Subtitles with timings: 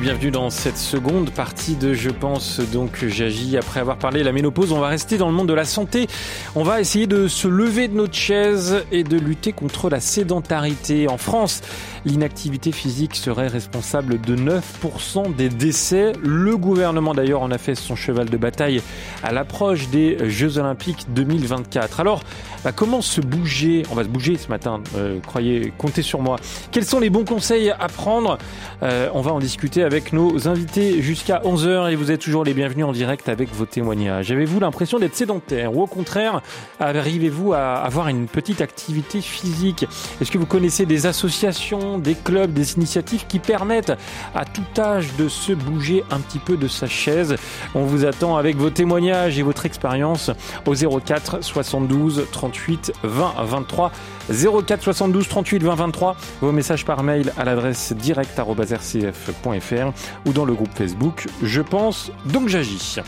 [0.00, 3.56] Bienvenue dans cette seconde partie de Je pense donc j'agis.
[3.56, 6.06] Après avoir parlé de la ménopause, on va rester dans le monde de la santé.
[6.54, 11.08] On va essayer de se lever de notre chaise et de lutter contre la sédentarité.
[11.08, 11.62] En France,
[12.04, 16.12] l'inactivité physique serait responsable de 9% des décès.
[16.22, 18.82] Le gouvernement d'ailleurs en a fait son cheval de bataille
[19.22, 22.00] à l'approche des Jeux Olympiques 2024.
[22.00, 22.22] Alors,
[22.64, 23.82] bah, comment se bouger?
[23.90, 26.36] On va se bouger ce matin, euh, croyez, comptez sur moi.
[26.70, 28.38] Quels sont les bons conseils à prendre?
[28.82, 32.54] Euh, On va en discuter avec nos invités jusqu'à 11h et vous êtes toujours les
[32.54, 34.32] bienvenus en direct avec vos témoignages.
[34.32, 36.42] Avez-vous l'impression d'être sédentaire ou au contraire,
[36.80, 39.86] arrivez-vous à avoir une petite activité physique?
[40.20, 43.92] Est-ce que vous connaissez des associations, des clubs, des initiatives qui permettent
[44.34, 47.36] à tout âge de se bouger un petit peu de sa chaise?
[47.76, 50.32] On vous attend avec vos témoignages et votre expérience
[50.66, 53.92] au 04 72 38 20 23.
[54.30, 56.16] 04 72 38 20 23.
[56.40, 59.92] Vos messages par mail à l'adresse direct.rcf.fr
[60.26, 62.98] ou dans le groupe Facebook Je pense donc j'agis.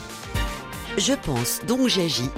[0.97, 2.31] Je pense donc j'agis.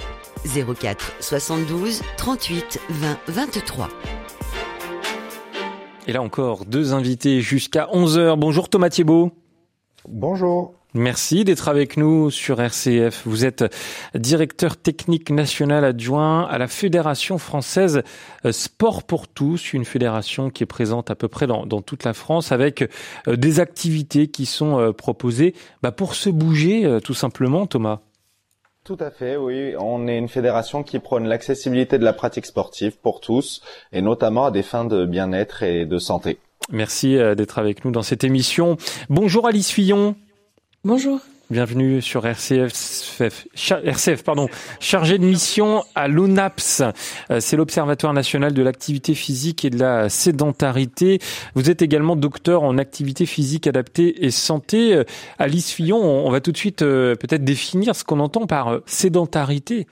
[0.45, 3.89] 04 72 38 20 23.
[6.06, 8.37] Et là encore, deux invités jusqu'à 11h.
[8.37, 9.33] Bonjour Thomas Thiebaud.
[10.09, 10.75] Bonjour.
[10.95, 13.23] Merci d'être avec nous sur RCF.
[13.25, 13.65] Vous êtes
[14.17, 18.03] directeur technique national adjoint à la Fédération française
[18.45, 22.13] euh, Sport pour tous, une fédération qui est présente à peu près dans, toute la
[22.13, 22.83] France avec
[23.29, 28.01] euh, des activités qui sont euh, proposées bah, pour se bouger tout simplement, Thomas.
[28.83, 29.75] Tout à fait, oui.
[29.79, 34.47] On est une fédération qui prône l'accessibilité de la pratique sportive pour tous et notamment
[34.47, 36.39] à des fins de bien-être et de santé.
[36.73, 38.77] Merci d'être avec nous dans cette émission.
[39.09, 40.17] Bonjour Alice Fillon.
[40.83, 41.20] Bonjour.
[41.50, 46.83] Bienvenue sur RCF, RCF pardon, chargé de mission à l'ONAPS.
[47.31, 51.19] Euh, c'est l'Observatoire national de l'activité physique et de la sédentarité.
[51.55, 54.94] Vous êtes également docteur en activité physique adaptée et santé.
[54.94, 55.05] Euh,
[55.38, 59.87] Alice Fillon, on va tout de suite euh, peut-être définir ce qu'on entend par sédentarité.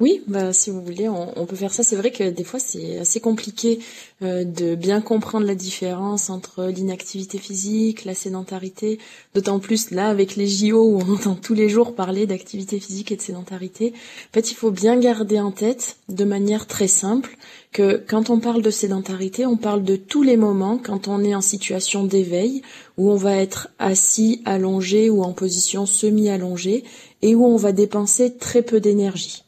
[0.00, 1.84] Oui, bah, si vous voulez, on, peut faire ça.
[1.84, 3.78] C'est vrai que des fois, c'est assez compliqué
[4.22, 8.98] euh, de bien comprendre la différence entre l'inactivité physique, la sédentarité.
[9.34, 13.12] D'autant plus là, avec les JO, où on entend tous les jours parler d'activité physique
[13.12, 13.94] et de sédentarité.
[14.30, 17.36] En fait, il faut bien garder en tête, de manière très simple,
[17.72, 21.36] que quand on parle de sédentarité, on parle de tous les moments quand on est
[21.36, 22.62] en situation d'éveil,
[22.98, 26.82] où on va être assis, allongé ou en position semi-allongée,
[27.22, 29.43] et où on va dépenser très peu d'énergie.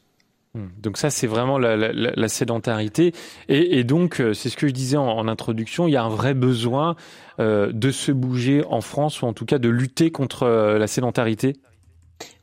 [0.57, 0.69] Hmm.
[0.81, 3.13] Donc ça, c'est vraiment la, sédentarité.
[3.47, 6.33] Et, donc, euh, c'est ce que je disais en, introduction, il y a un vrai
[6.33, 6.95] besoin
[7.39, 10.87] euh, de se bouger en France, ou en tout cas de lutter contre euh, la
[10.87, 11.57] sédentarité.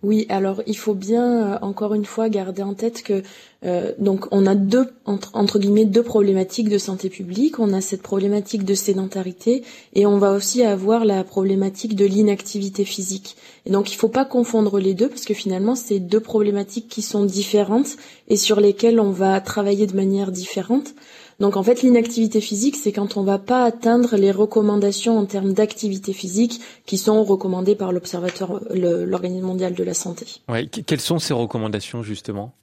[0.04, 3.22] Oui, alors il faut bien encore une fois garder en tête que
[3.64, 7.58] euh, donc on a deux entre, guillemets deux problématiques de santé publique.
[7.58, 9.64] On a cette problématique de sédentarité
[9.94, 13.36] et on va aussi avoir la problématique de l'inactivité physique.
[13.64, 16.88] Et donc il ne faut pas confondre les deux parce que finalement c'est deux problématiques
[16.88, 17.96] qui sont différentes
[18.28, 20.94] et sur lesquelles on va travailler de manière différente.
[21.40, 25.52] Donc en fait, l'inactivité physique, c'est quand on va pas atteindre les recommandations en termes
[25.52, 30.26] d'activité physique qui sont recommandées par l'Observatoire, l'Organisme mondial de la santé.
[30.48, 32.54] Ouais, quelles sont ces recommandations justement?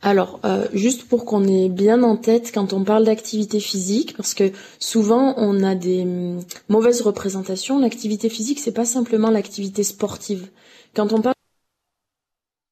[0.00, 4.32] Alors, euh, juste pour qu'on ait bien en tête quand on parle d'activité physique, parce
[4.32, 7.78] que souvent on a des hum, mauvaises représentations.
[7.78, 10.48] L'activité physique, c'est pas simplement l'activité sportive.
[10.94, 11.34] Quand on parle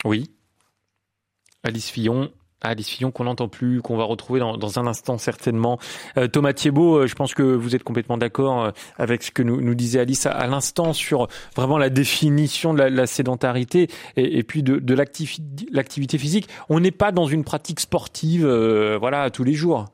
[0.05, 0.31] oui,
[1.63, 5.79] Alice Fillon, Alice Fillon qu'on n'entend plus, qu'on va retrouver dans, un instant certainement.
[6.17, 9.43] Euh, Thomas Thiebaud, euh, je pense que vous êtes complètement d'accord euh, avec ce que
[9.43, 14.63] nous, nous disait Alice à, l'instant sur vraiment la définition de la, sédentarité et, puis
[14.63, 16.49] de, de l'activité physique.
[16.69, 19.92] On n'est pas dans une pratique sportive, voilà, tous les jours.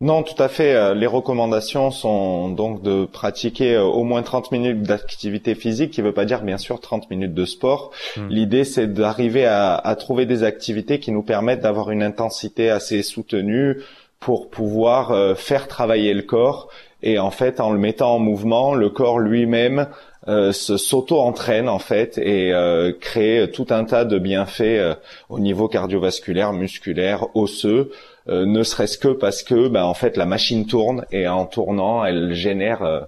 [0.00, 0.74] Non, tout à fait.
[0.74, 6.00] Euh, les recommandations sont donc de pratiquer euh, au moins 30 minutes d'activité physique, qui
[6.02, 7.90] ne veut pas dire bien sûr 30 minutes de sport.
[8.16, 8.28] Hmm.
[8.28, 13.78] L'idée, c'est d'arriver à, trouver des activités qui nous permettent d'avoir une intensité assez soutenue
[14.20, 16.68] pour pouvoir euh, faire travailler le corps.
[17.02, 19.88] Et en fait, en le mettant en mouvement, le corps lui-même
[20.26, 22.52] se s'auto-entraîne en fait et
[23.00, 24.98] crée tout un tas de bienfaits
[25.30, 27.92] au niveau cardiovasculaire, musculaire, osseux.
[28.28, 32.04] Euh, ne serait-ce que parce que ben, en fait la machine tourne et en tournant
[32.04, 33.00] elle génère euh,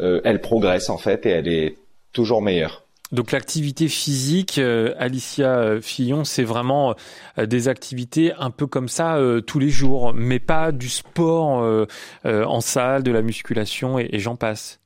[0.00, 1.76] euh, elle progresse en fait et elle est
[2.12, 2.84] toujours meilleure.
[3.10, 6.94] Donc l'activité physique, Alicia Fillon, c'est vraiment
[7.36, 11.86] des activités un peu comme ça tous les jours, mais pas du sport
[12.24, 14.81] en salle, de la musculation et j'en passe.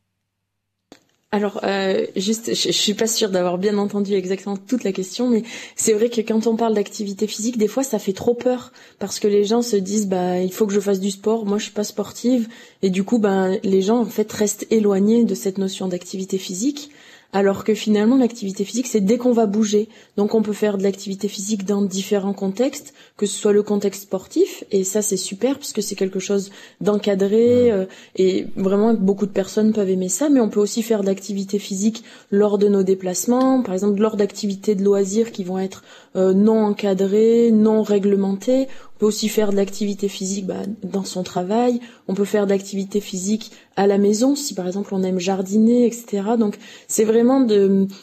[1.33, 5.43] Alors, euh, juste, je, suis pas sûre d'avoir bien entendu exactement toute la question, mais
[5.75, 9.19] c'est vrai que quand on parle d'activité physique, des fois, ça fait trop peur parce
[9.19, 11.45] que les gens se disent, bah, il faut que je fasse du sport.
[11.45, 12.49] Moi, je suis pas sportive,
[12.83, 16.91] et du coup, ben, les gens en fait restent éloignés de cette notion d'activité physique
[17.33, 19.89] alors que finalement l'activité physique c'est dès qu'on va bouger.
[20.17, 24.03] Donc on peut faire de l'activité physique dans différents contextes, que ce soit le contexte
[24.03, 26.51] sportif et ça c'est super parce que c'est quelque chose
[26.81, 27.87] d'encadré euh,
[28.17, 31.59] et vraiment beaucoup de personnes peuvent aimer ça, mais on peut aussi faire de l'activité
[31.59, 35.83] physique lors de nos déplacements, par exemple lors d'activités de loisirs qui vont être
[36.17, 38.69] euh, non encadrées, non réglementées.
[38.97, 41.81] On peut aussi faire de l'activité physique bah, dans son travail.
[42.09, 45.85] On peut faire de l'activité physique à la maison, si par exemple on aime jardiner,
[45.85, 46.23] etc.
[46.39, 46.57] Donc
[46.89, 47.47] c'est vraiment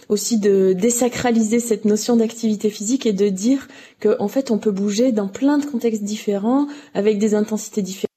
[0.07, 3.67] aussi de désacraliser cette notion d'activité physique et de dire
[3.99, 8.12] qu'en fait on peut bouger dans plein de contextes différents, avec des intensités différentes.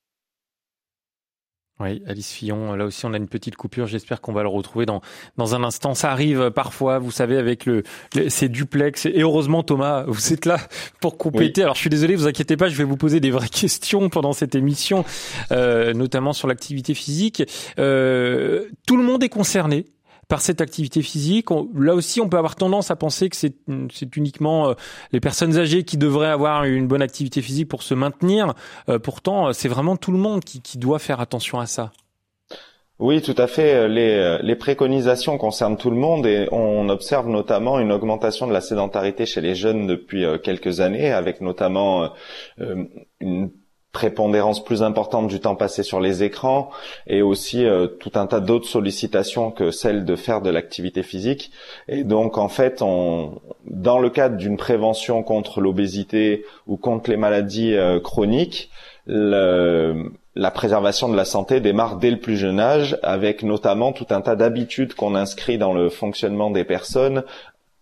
[1.78, 4.86] Oui, Alice Fillon, là aussi on a une petite coupure, j'espère qu'on va le retrouver
[4.86, 5.02] dans,
[5.36, 5.92] dans un instant.
[5.92, 7.82] Ça arrive parfois, vous savez, avec le,
[8.28, 9.04] ces duplex.
[9.04, 10.58] Et heureusement Thomas, vous êtes là
[11.02, 11.62] pour compléter.
[11.62, 14.32] Alors je suis désolé, vous inquiétez pas, je vais vous poser des vraies questions pendant
[14.32, 15.04] cette émission,
[15.52, 17.42] euh, notamment sur l'activité physique.
[17.78, 19.84] Euh, tout le monde est concerné
[20.28, 21.48] par cette activité physique.
[21.74, 24.74] là aussi, on peut avoir tendance à penser que c'est uniquement euh,
[25.12, 28.54] les personnes âgées qui devraient avoir une bonne activité physique pour se maintenir.
[28.88, 31.92] Euh, pourtant, c'est vraiment tout le monde qui, qui doit faire attention à ça.
[32.98, 33.88] Oui, tout à fait.
[33.88, 38.62] Les, les, préconisations concernent tout le monde et on observe notamment une augmentation de la
[38.62, 42.10] sédentarité chez les jeunes depuis euh, quelques années, avec notamment
[43.20, 43.50] une
[43.96, 46.68] prépondérance plus importante du temps passé sur les écrans
[47.06, 51.50] et aussi euh, tout un tas d'autres sollicitations que celle de faire de l'activité physique.
[51.88, 57.16] Et donc en fait, on, dans le cadre d'une prévention contre l'obésité ou contre les
[57.16, 58.68] maladies euh, chroniques,
[59.06, 64.08] le, la préservation de la santé démarre dès le plus jeune âge, avec notamment tout
[64.10, 67.24] un tas d'habitudes qu'on inscrit dans le fonctionnement des personnes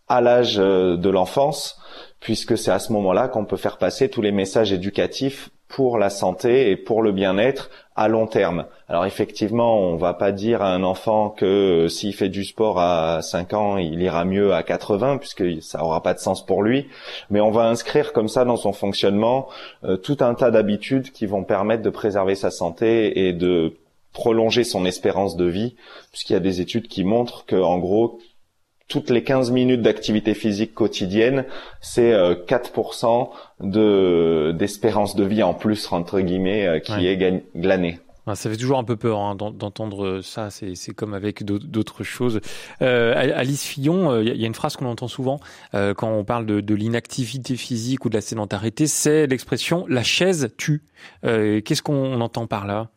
[0.06, 1.76] à l'âge euh, de l'enfance,
[2.20, 6.08] puisque c'est à ce moment-là qu'on peut faire passer tous les messages éducatifs pour la
[6.08, 8.66] santé et pour le bien-être à long terme.
[8.88, 11.44] Alors effectivement, on va pas dire à un enfant que
[11.86, 15.82] euh, s'il fait du sport à 5 ans, il ira mieux à 80 puisque ça
[15.82, 16.86] aura pas de sens pour lui,
[17.28, 19.48] mais on va inscrire comme ça dans son fonctionnement
[19.82, 23.76] euh, tout un tas d'habitudes qui vont permettre de préserver sa santé et de
[24.12, 25.74] prolonger son espérance de vie
[26.12, 28.20] puisqu'il y a des études qui montrent que en gros
[28.88, 31.44] toutes les 15 minutes d'activité physique quotidienne,
[31.80, 33.30] c'est 4%
[33.62, 37.98] euh, de d'espérance de vie en plus entre guillemets euh, qui est glanée.
[38.34, 40.48] Ça fait toujours un peu peur hein, d'entendre ça.
[40.48, 42.40] C'est comme avec d'autres choses.
[42.80, 45.40] Euh, Alice Fillon, il y a une phrase qu'on entend souvent
[45.72, 50.54] quand on parle de, de l'inactivité physique ou de la sédentarité, c'est l'expression "la chaise
[50.56, 50.84] tue".
[51.22, 52.88] Qu'est-ce qu'on entend par là?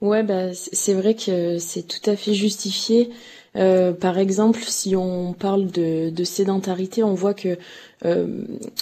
[0.00, 3.10] Ouais, bah, c'est vrai que c'est tout à fait justifié.
[3.56, 7.56] Euh, par exemple, si on parle de, de sédentarité, on voit que
[8.04, 8.26] euh,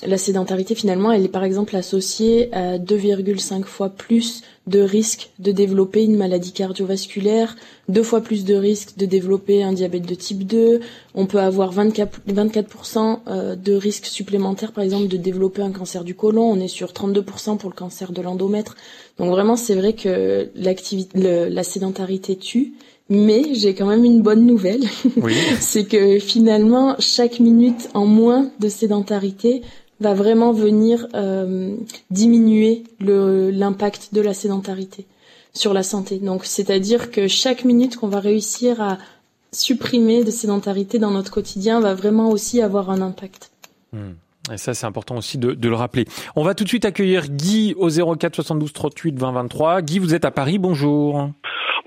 [0.06, 5.52] la sédentarité finalement, elle est par exemple associée à 2,5 fois plus de risques de
[5.52, 7.56] développer une maladie cardiovasculaire,
[7.88, 10.80] deux fois plus de risques de développer un diabète de type 2.
[11.14, 16.04] On peut avoir 24%, 24 euh, de risques supplémentaires, par exemple, de développer un cancer
[16.04, 16.42] du côlon.
[16.42, 18.76] On est sur 32% pour le cancer de l'endomètre.
[19.18, 22.74] Donc vraiment, c'est vrai que l'activité, la sédentarité tue.
[23.08, 24.82] Mais j'ai quand même une bonne nouvelle.
[25.60, 29.62] c'est que finalement, chaque minute en moins de sédentarité
[30.00, 31.74] va vraiment venir euh,
[32.10, 35.06] diminuer l'impact de la sédentarité
[35.54, 36.18] sur la santé.
[36.18, 38.98] Donc, c'est-à-dire que chaque minute qu'on va réussir à
[39.52, 43.50] supprimer de sédentarité dans notre quotidien va vraiment aussi avoir un impact.
[43.92, 44.14] Hmm.
[44.52, 46.04] Et ça, c'est important aussi de, de, le rappeler.
[46.36, 49.82] On va tout de suite accueillir Guy au 04 72 38 20 23.
[49.82, 50.58] Guy, vous êtes à Paris.
[50.58, 51.30] Bonjour.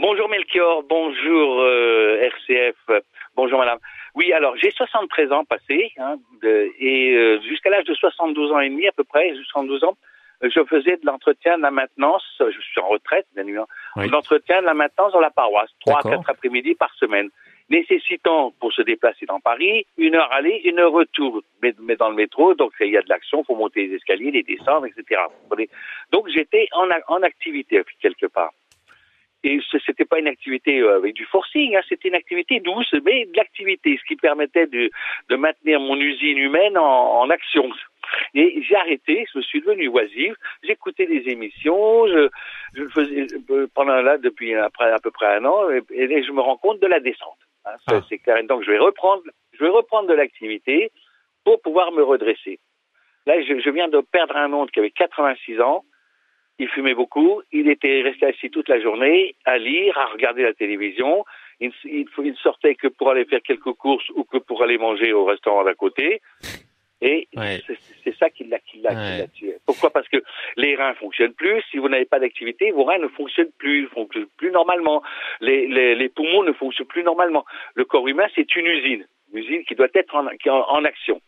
[0.02, 3.04] Bonjour Melchior, bonjour euh, RCF,
[3.36, 3.80] bonjour madame.
[4.16, 8.70] Oui, alors j'ai 73 ans passés hein, et euh, jusqu'à l'âge de 72 ans et
[8.70, 9.98] demi à peu près, 72 ans,
[10.42, 14.62] je faisais de l'entretien de la maintenance, je suis en retraite bien évidemment, de l'entretien
[14.62, 17.30] de la maintenance dans la paroisse, trois à quatre après-midi par semaine,
[17.70, 22.16] nécessitant pour se déplacer dans Paris une heure aller, une heure retour, mais, dans le
[22.16, 25.24] métro, donc il y a de l'action, faut monter les escaliers, les descendre, etc.
[26.14, 28.54] Donc j'étais en, en activité quelque part.
[29.44, 32.94] Et ce n'était pas une activité euh, avec du forcing, hein, c'était une activité douce,
[33.06, 34.90] mais de l'activité, ce qui permettait de,
[35.30, 37.70] de maintenir mon usine humaine en, en action.
[38.34, 42.30] Et j'ai arrêté, je suis devenu oisif, j'écoutais des émissions, je,
[42.74, 43.28] je faisais
[43.74, 46.88] pendant là depuis après à peu près un an, et, je me rends compte de
[46.88, 47.38] la descente.
[47.66, 48.02] Hein, ah.
[48.10, 48.44] C'est clair.
[48.44, 50.92] Donc je vais reprendre, je vais reprendre de l'activité
[51.46, 52.60] pour pouvoir me redresser.
[53.26, 55.84] Là, je, je viens de perdre un oncle qui avait 86 ans
[56.60, 60.54] il fumait beaucoup, il était resté assis toute la journée à lire, à regarder la
[60.54, 61.26] télévision,
[61.62, 61.74] il,
[62.42, 65.74] sortait que pour aller faire quelques courses ou que pour aller manger au restaurant d'à
[65.74, 66.22] côté.
[67.02, 69.56] Et c'est ça qui l'a qui l'a tué.
[69.66, 69.90] Pourquoi?
[69.90, 70.18] Parce que
[70.58, 71.64] les reins fonctionnent plus.
[71.72, 75.02] Si vous n'avez pas d'activité, vos reins ne fonctionnent plus, fonctionnent plus normalement.
[75.40, 77.46] Les, les, les, poumons ne fonctionnent plus normalement.
[77.76, 81.22] Le corps humain, c'est une usine, une usine qui doit être en, en action.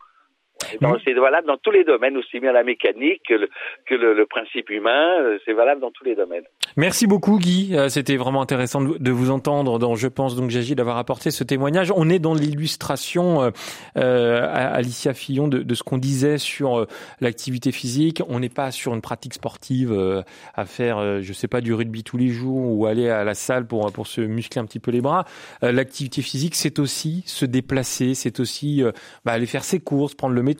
[0.81, 0.87] Mmh.
[1.05, 3.49] C'est valable dans tous les domaines, aussi bien la mécanique que le,
[3.85, 6.43] que le, principe humain, euh, c'est valable dans tous les domaines.
[6.77, 10.75] Merci beaucoup Guy, euh, c'était vraiment intéressant de vous entendre dans Je pense donc j'agis
[10.75, 11.91] d'avoir apporté ce témoignage.
[11.95, 13.51] On est dans l'illustration,
[13.97, 16.87] euh, Alicia Fillon, de, de ce qu'on disait sur
[17.19, 18.21] l'activité physique.
[18.29, 20.23] On n'est pas sur une pratique sportive
[20.55, 23.65] à faire, je sais pas, du rugby tous les jours ou aller à la salle
[23.65, 25.25] pour, pour se muscler un petit peu les bras.
[25.61, 28.83] l'activité physique, c'est aussi se déplacer, c'est aussi
[29.25, 30.50] bah, aller faire ses courses, prendre le métro,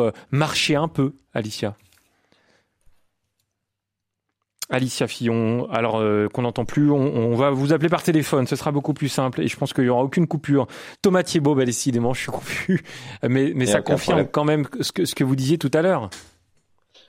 [0.00, 1.76] euh, marcher un peu, Alicia
[4.70, 8.70] Alicia Fillon, alors euh, qu'on n'entend plus, on, va vous appeler par téléphone, ce sera
[8.70, 10.66] beaucoup plus simple et je pense qu'il n'y aura aucune coupure.
[11.00, 12.84] Thomas Thiebaud, bah, décidément, je suis confus,
[13.26, 16.10] mais, mais ça confirme quand même ce que, ce que vous disiez tout à l'heure.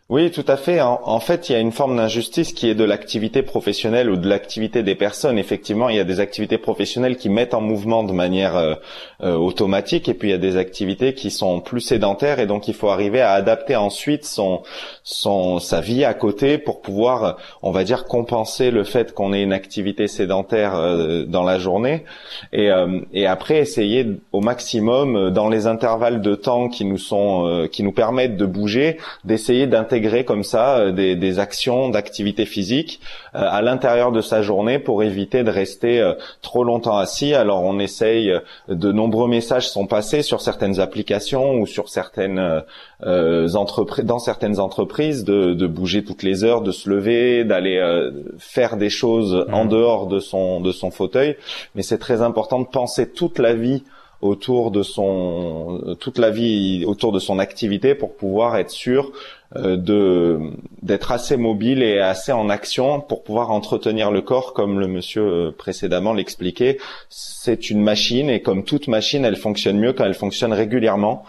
[0.09, 0.81] Oui, tout à fait.
[0.81, 4.27] En, fait, il y a une forme d'injustice qui est de l'activité professionnelle ou de
[4.27, 5.37] l'activité des personnes.
[5.37, 8.73] Effectivement, il y a des activités professionnelles qui mettent en mouvement de manière euh,
[9.21, 12.67] euh, automatique, et puis il y a des activités qui sont plus sédentaires, et donc
[12.67, 14.63] il faut arriver à adapter ensuite son,
[15.03, 19.43] son sa vie à côté pour pouvoir, on va dire, compenser le fait qu'on ait
[19.43, 22.03] une activité sédentaire euh, dans la journée,
[22.51, 22.71] et,
[23.13, 27.91] et après essayer au maximum dans les intervalles de temps qui nous sont, qui nous
[27.91, 32.99] permettent de bouger, d'essayer d'intégrer comme ça euh, des, des actions d'activité physique
[33.35, 37.33] euh, à l'intérieur de sa journée pour éviter de rester euh, trop longtemps assis.
[37.33, 38.31] Alors on essaye,
[38.67, 42.63] de nombreux messages sont passés sur certaines applications ou sur certaines
[43.03, 47.79] entreprises, dans certaines entreprises, de, de, bouger toutes les heures, de se lever, d'aller
[48.37, 49.69] faire des choses en mmh.
[49.69, 51.35] dehors de son de son fauteuil.
[51.75, 53.83] Mais c'est très important de penser toute la vie
[54.21, 59.38] autour de son toute la vie autour de son activité pour pouvoir être sûr euh,
[59.55, 60.39] de
[60.83, 65.23] d'être assez mobile et assez en action pour pouvoir entretenir le corps comme le monsieur
[65.23, 66.77] euh, précédemment l'expliquait.
[67.09, 71.25] C'est une machine et comme toute machine elle fonctionne mieux quand elle fonctionne régulièrement.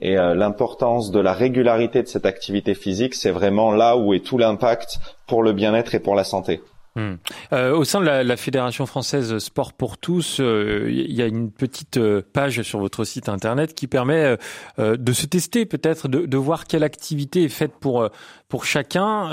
[0.00, 4.24] Et euh, l'importance de la régularité de cette activité physique c'est vraiment là où est
[4.24, 6.60] tout l'impact pour le bien-être et pour la santé
[6.94, 7.14] Hmm.
[7.54, 11.26] Euh, au sein de la, la, Fédération française Sport pour tous, euh, il y a
[11.26, 14.36] une petite euh, page sur votre site internet qui permet
[14.78, 18.08] euh, de se tester, peut-être de, de, voir quelle activité est faite pour
[18.48, 19.30] pour chacun.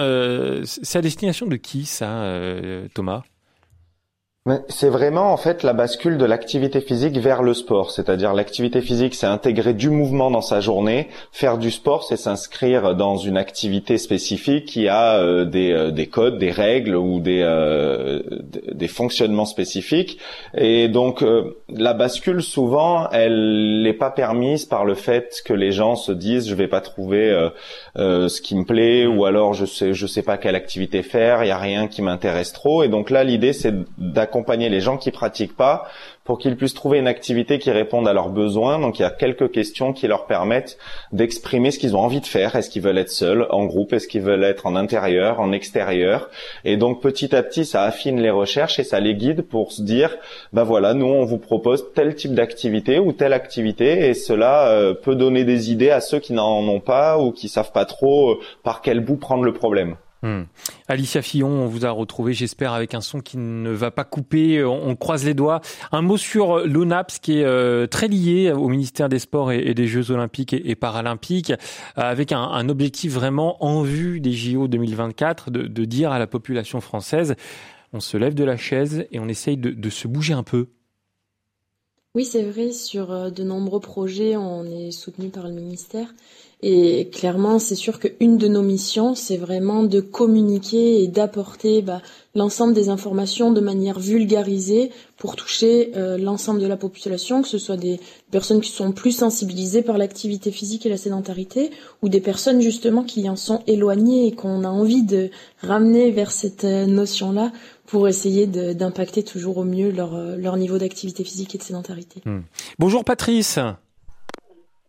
[0.63, 2.23] c'est à destination de qui ça,
[2.93, 3.23] Thomas?
[4.69, 9.13] C'est vraiment en fait la bascule de l'activité physique vers le sport, c'est-à-dire l'activité physique,
[9.13, 11.10] c'est intégrer du mouvement dans sa journée.
[11.34, 16.08] Faire du sport, c'est s'inscrire dans une activité spécifique qui a euh, des, euh, des,
[16.08, 18.22] codes, des règles ou des, euh,
[18.72, 20.19] des fonctionnements spécifiques.
[20.58, 21.24] Et donc
[21.67, 26.48] la bascule, souvent, elle n'est pas permise par le fait que les gens se disent
[26.48, 27.50] je vais pas trouver
[27.96, 31.48] ce qui me plaît ou alors je sais je sais pas quelle activité faire, il
[31.48, 32.84] y a rien qui m'intéresse trop.
[32.84, 35.89] Et donc là, l'idée c'est d'accompagner accompagner les gens qui pratiquent pas
[36.24, 38.79] pour qu'ils puissent trouver une activité qui réponde à leurs besoins.
[38.79, 40.77] Donc il y a quelques questions qui leur permettent
[41.12, 42.55] d'exprimer ce qu'ils ont envie de faire.
[42.55, 43.91] Est-ce qu'ils veulent être seuls, en groupe?
[43.91, 46.29] Est-ce qu'ils veulent être en intérieur, en extérieur?
[46.63, 49.81] Et donc petit à petit, ça affine les recherches et ça les guide pour se
[49.81, 50.15] dire,
[50.53, 54.93] ben voilà, nous on vous propose tel type d'activité ou telle activité et cela euh,
[54.93, 58.31] peut donner des idées à ceux qui n'en ont pas ou qui savent pas trop
[58.31, 59.98] euh, par quel bout prendre le problème.
[60.21, 60.43] Hmm.
[60.89, 64.63] Alicia Fillon, on vous a retrouvé, j'espère, avec un son qui ne va pas couper.
[64.63, 65.61] On, croise les doigts.
[65.91, 69.88] Un mot sur l'ONAPS qui est euh, très lié au ministère des Sports et, des
[69.88, 71.55] Jeux Olympiques et, Paralympiques, euh,
[71.95, 77.35] avec un, objectif vraiment en vue des JO 2024, de, dire à la population française,
[77.93, 80.67] on se lève de la chaise et on essaye de, de se bouger un peu.
[82.15, 86.13] Oui, c'est vrai, sur euh, de nombreux projets, on est soutenu par le ministère.
[86.61, 92.01] Et clairement, c'est sûr qu'une de nos missions, c'est vraiment de communiquer et d'apporter bah,
[92.35, 97.57] l'ensemble des informations de manière vulgarisée pour toucher euh, l'ensemble de la population, que ce
[97.57, 102.19] soit des personnes qui sont plus sensibilisées par l'activité physique et la sédentarité, ou des
[102.19, 105.29] personnes justement qui en sont éloignées et qu'on a envie de
[105.61, 107.53] ramener vers cette euh, notion-là
[107.85, 112.21] pour essayer d'impacter toujours au mieux leur, euh, leur niveau d'activité physique et de sédentarité.
[112.25, 112.41] Hmm.
[112.77, 113.59] Bonjour Patrice.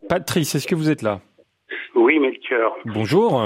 [0.09, 1.21] Patrice, est-ce que vous êtes là?
[2.01, 2.77] Oui, Melchior.
[2.87, 3.43] Bonjour.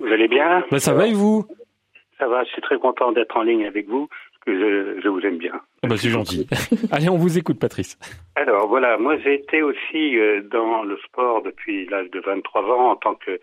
[0.00, 0.64] Vous allez bien?
[0.70, 1.44] Ben, Ça va et vous?
[2.18, 4.08] Ça va, je suis très content d'être en ligne avec vous.
[4.52, 5.60] Je, je vous aime bien.
[5.82, 6.46] Ah bah, c'est gentil.
[6.92, 7.98] Allez, on vous écoute, Patrice.
[8.34, 12.90] Alors voilà, moi j'ai été aussi euh, dans le sport depuis l'âge de 23 ans
[12.90, 13.38] en tant que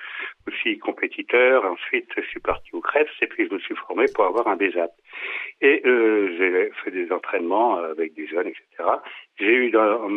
[0.47, 1.65] aussi compétiteur.
[1.65, 4.55] Ensuite, je suis parti au CREFS et puis je me suis formé pour avoir un
[4.55, 4.91] BESAP.
[5.62, 8.89] Et euh, j'ai fait des entraînements avec des jeunes, etc.
[9.39, 10.09] J'ai eu dans,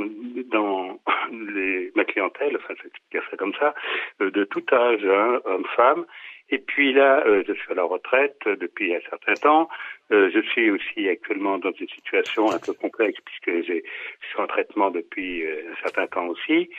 [0.51, 1.01] dans
[1.33, 3.75] les, ma clientèle, enfin je vais dire ça comme ça,
[4.21, 6.05] euh, de tout âge, hein, hommes-femmes.
[6.51, 9.69] Et puis là, euh, je suis à la retraite depuis un certain temps.
[10.13, 14.47] Euh, je suis aussi actuellement dans une situation un peu complexe puisque je suis en
[14.47, 16.71] traitement depuis euh, un certain temps aussi.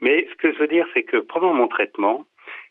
[0.00, 2.24] Mais ce que je veux dire, c'est que pendant mon traitement,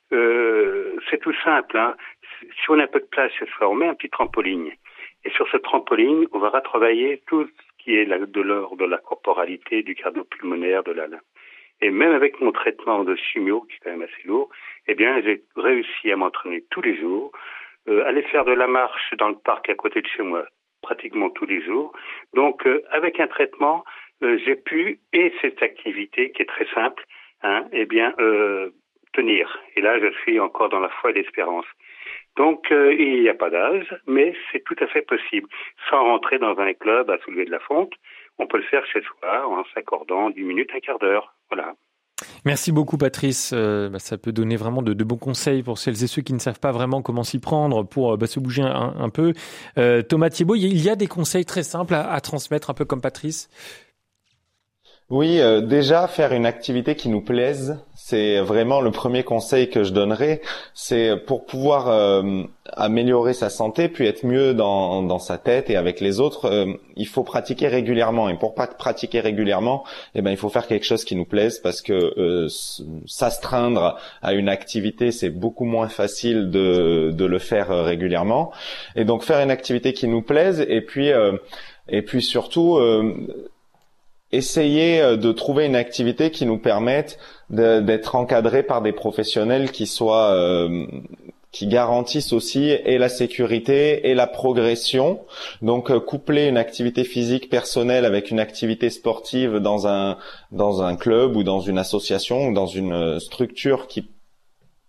[0.09, 1.77] c'est tout simple.
[1.77, 1.95] Hein.
[2.41, 4.71] Si on a un peu de place chez soi, on met un petit trampoline.
[5.25, 8.99] Et sur ce trampoline, on va retravailler tout ce qui est de l'ordre de la
[8.99, 11.07] corporalité, du cardio-pulmonaire, de la
[11.81, 14.49] et même avec mon traitement de chimio, qui est quand même assez lourd,
[14.87, 17.31] eh bien, j'ai réussi à m'entraîner tous les jours,
[17.87, 20.45] euh, aller faire de la marche dans le parc à côté de chez moi
[20.81, 21.91] pratiquement tous les jours.
[22.33, 23.83] Donc, euh, avec un traitement,
[24.23, 27.03] euh, j'ai pu, et cette activité qui est très simple,
[27.43, 28.69] hein, eh bien, euh,
[29.13, 29.59] tenir.
[29.75, 31.65] Et là, je suis encore dans la foi et l'espérance.
[32.35, 35.49] Donc, euh, il n'y a pas d'âge, mais c'est tout à fait possible.
[35.89, 37.93] Sans rentrer dans un club à soulever de la fonte,
[38.39, 41.35] on peut le faire chez soi en s'accordant 10 minutes, un quart d'heure.
[41.49, 41.73] Voilà.
[42.45, 43.51] Merci beaucoup Patrice.
[43.53, 46.33] Euh, bah, ça peut donner vraiment de, de, bons conseils pour celles et ceux qui
[46.33, 49.33] ne savent pas vraiment comment s'y prendre pour euh, bah, se bouger un, peu.
[49.77, 52.85] Euh, Thomas Thiebaud, il y a des conseils très simples à, à transmettre, un peu
[52.85, 53.49] comme Patrice?
[55.09, 59.83] Oui, euh, déjà faire une activité qui nous plaise, c'est vraiment le premier conseil que
[59.83, 60.41] je donnerais.
[60.73, 65.75] C'est pour pouvoir euh, améliorer sa santé, puis être mieux dans, dans sa tête et
[65.75, 68.29] avec les autres, euh, il faut pratiquer régulièrement.
[68.29, 69.83] Et pour pas pratiquer régulièrement,
[70.15, 72.47] eh ben il faut faire quelque chose qui nous plaise parce que euh,
[73.05, 78.51] s'astreindre à une activité, c'est beaucoup moins facile de, de le faire euh, régulièrement.
[78.95, 81.09] Et donc faire une activité qui nous plaise et puis
[81.89, 82.79] et puis surtout
[84.31, 87.17] essayer euh, de trouver une activité qui nous permette
[87.49, 90.85] d'être encadré par des professionnels qui soient euh,
[91.53, 95.21] qui garantissent aussi et la sécurité et la progression.
[95.61, 100.17] Donc euh, coupler une activité physique personnelle avec une activité sportive dans un
[100.51, 104.09] dans un club ou dans une association ou dans une structure qui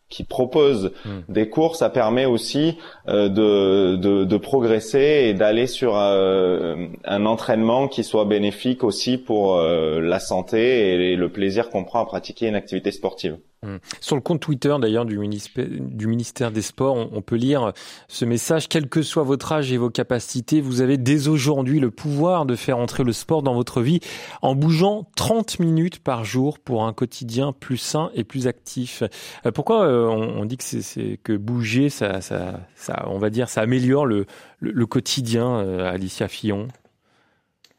[0.09, 1.21] qui propose hmm.
[1.33, 7.27] des cours, ça permet aussi euh, de, de, de, progresser et d'aller sur euh, un
[7.27, 12.07] entraînement qui soit bénéfique aussi pour euh, la santé et le plaisir qu'on prend à
[12.07, 13.37] pratiquer une activité sportive.
[13.65, 13.81] Hum.
[14.01, 17.73] Sur le compte Twitter d'ailleurs du, ministère des Sports, on, peut lire
[18.07, 21.91] ce message, quel que soit votre âge et vos capacités, vous avez dès aujourd'hui le
[21.91, 23.99] pouvoir de faire entrer le sport dans votre vie
[24.43, 29.03] en bougeant 30 minutes par jour pour un quotidien plus sain et plus actif.
[29.45, 33.63] Euh, pourquoi euh, on, dit que que bouger, ça, ça, ça, on va dire, ça
[33.63, 36.69] améliore le quotidien, euh, Alicia Fillon?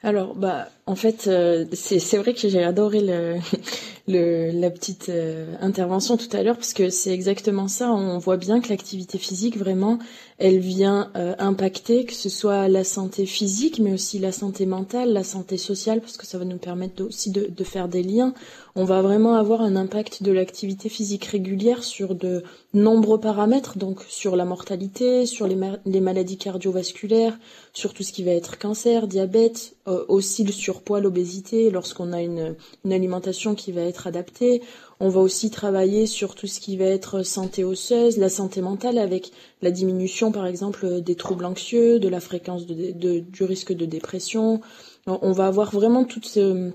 [0.01, 2.99] Alors, bah, en fait, euh, c'est vrai que j'ai adoré
[4.07, 7.91] la petite euh, intervention tout à l'heure parce que c'est exactement ça.
[7.91, 9.99] On voit bien que l'activité physique, vraiment,
[10.39, 15.13] elle vient euh, impacter que ce soit la santé physique, mais aussi la santé mentale,
[15.13, 18.33] la santé sociale, parce que ça va nous permettre aussi de, faire des liens.
[18.75, 24.01] On va vraiment avoir un impact de l'activité physique régulière sur de nombreux paramètres, donc
[24.07, 27.37] sur la mortalité, sur les, maladies cardiovasculaires,
[27.73, 29.75] sur tout ce qui va être cancer, diabète,
[30.07, 34.61] aussi le surpoids, l'obésité, lorsqu'on a une, une alimentation qui va être adaptée.
[35.01, 38.97] On va aussi travailler sur tout ce qui va être santé osseuse, la santé mentale
[38.97, 43.85] avec la diminution par exemple des troubles anxieux, de la fréquence de, du risque de
[43.85, 44.61] dépression.
[45.05, 46.71] On va avoir vraiment tout ce,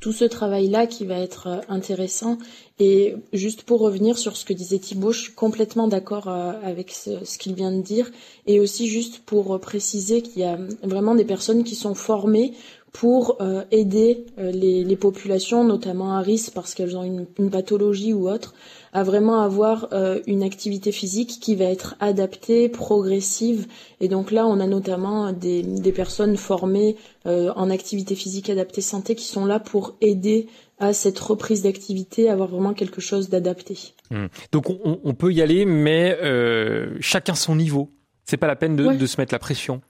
[0.00, 2.38] tout ce travail-là qui va être intéressant.
[2.78, 6.90] Et juste pour revenir sur ce que disait Thibault, je suis complètement d'accord euh, avec
[6.90, 8.10] ce qu'il vient de dire.
[8.46, 12.52] Et aussi juste pour préciser qu'il y a vraiment des personnes qui sont formées
[12.94, 17.50] pour euh, aider euh, les, les, populations, notamment à risque parce qu'elles ont une, une,
[17.50, 18.54] pathologie ou autre,
[18.92, 23.66] à vraiment avoir euh, une activité physique qui va être adaptée, progressive.
[24.00, 26.94] Et donc là, on a notamment des, des personnes formées
[27.26, 30.46] euh, en activité physique adaptée santé qui sont là pour aider
[30.78, 33.76] à cette reprise d'activité, avoir vraiment quelque chose d'adapté.
[34.12, 34.26] Mmh.
[34.52, 37.90] Donc on, on, peut y aller, mais euh, chacun son niveau.
[38.24, 38.96] C'est pas la peine de, ouais.
[38.96, 39.82] de se mettre la pression.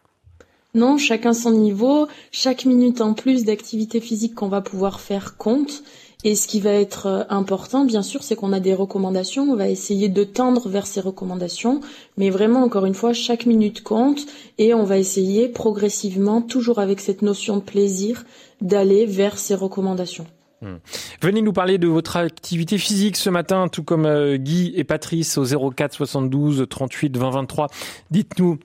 [0.75, 5.85] Non, chacun son niveau, chaque minute en plus d'activité physique qu'on va pouvoir faire compte.
[6.25, 9.45] Et ce qui va être euh, important, bien sûr, c'est qu'on a des recommandations.
[9.45, 11.81] On va essayer de tendre vers ces recommandations.
[12.17, 14.21] Mais vraiment, encore une fois, chaque minute compte.
[14.57, 18.25] Et on va essayer progressivement, toujours avec cette notion de plaisir,
[18.63, 20.27] d'aller vers ces recommandations.
[20.63, 20.77] Mmh.
[21.21, 25.37] Venez nous parler de votre activité physique ce matin, tout comme euh, Guy et Patrice
[25.37, 27.67] au 04 72 38 20 23.
[28.11, 28.59] Dites-nous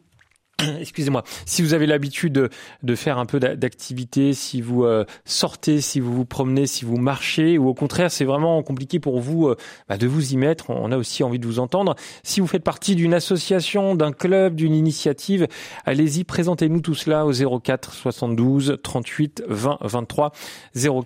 [0.80, 2.50] excusez-moi, si vous avez l'habitude
[2.84, 6.98] de, faire un peu d'activité, si vous euh, sortez, si vous vous promenez, si vous
[6.98, 9.56] marchez, ou au contraire c'est vraiment compliqué pour vous euh,
[9.88, 11.96] bah, de vous y mettre, on a aussi envie de vous entendre.
[12.24, 15.48] Si vous faites partie d'une association, d'un club, d'une initiative,
[15.86, 20.34] allez-y, présentez-nous tout cela au 04 72 38 20 23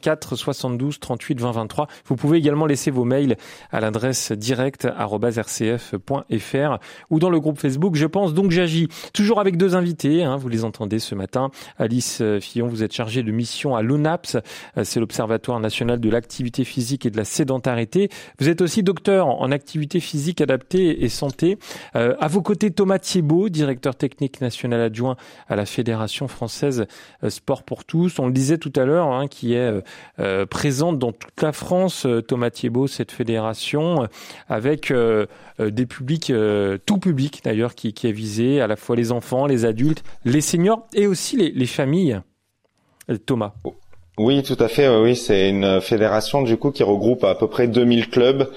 [0.01, 1.87] 04 72 38 20 23.
[2.05, 3.37] Vous pouvez également laisser vos mails
[3.71, 6.77] à l'adresse direct@rcf.fr
[7.09, 7.95] ou dans le groupe Facebook.
[7.95, 10.23] Je pense donc j'agis toujours avec deux invités.
[10.23, 11.51] Hein, vous les entendez ce matin.
[11.77, 14.37] Alice euh, Fillon, vous êtes chargée de mission à l'ONAPS,
[14.77, 18.07] euh, c'est l'Observatoire national de l'activité physique et de la sédentarité.
[18.39, 21.57] Vous êtes aussi docteur en activité physique adaptée et santé.
[21.97, 25.17] Euh, à vos côtés, Thomas Thiebaud, directeur technique national adjoint
[25.49, 26.85] à la Fédération française
[27.27, 28.19] Sport pour tous.
[28.19, 29.71] On le disait tout à l'heure, hein, qui est
[30.49, 34.07] présente dans toute la France, Thomas Thiebaud, cette fédération,
[34.47, 34.93] avec
[35.59, 36.31] des publics,
[36.85, 40.41] tout public d'ailleurs, qui, qui est visé, à la fois les enfants, les adultes, les
[40.41, 42.21] seniors et aussi les, familles.
[43.09, 43.53] Euh, Thomas.
[44.19, 44.87] Oui, tout à fait.
[44.87, 48.47] Oui, c'est une fédération du coup qui regroupe à peu près 2000 clubs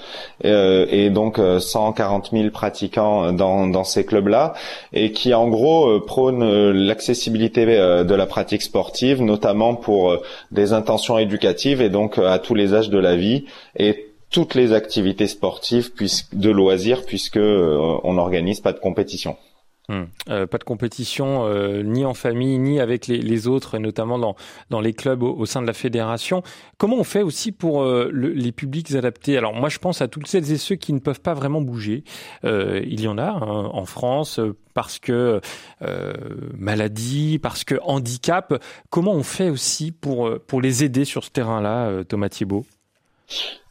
[0.44, 4.52] euh, et donc 140 euh, 000 pratiquants dans, ces clubs-là
[4.92, 10.14] et qui en gros prône l'accessibilité de la pratique sportive, notamment pour
[10.50, 13.46] des intentions éducatives et donc à tous les âges de la vie
[13.78, 15.90] et toutes les activités sportives
[16.34, 19.36] de loisirs puisque on n'organise pas de compétition.
[19.88, 20.04] Hmm.
[20.28, 24.34] Euh, pas de compétition euh, ni en famille ni avec les, autres, notamment dans,
[24.68, 26.42] dans les clubs au, sein de la fédération.
[26.76, 29.36] Comment on fait aussi pour euh, les publics adaptés?
[29.36, 32.02] Alors moi je pense à toutes celles et ceux qui ne peuvent pas vraiment bouger.
[32.42, 34.40] il y en a hein, en France
[34.74, 35.40] parce que
[36.56, 38.60] maladie, parce que handicap.
[38.90, 42.66] Comment on fait aussi pour, pour les aider sur ce terrain-là, Thomas Thiebaud?
[43.28, 43.65] ben,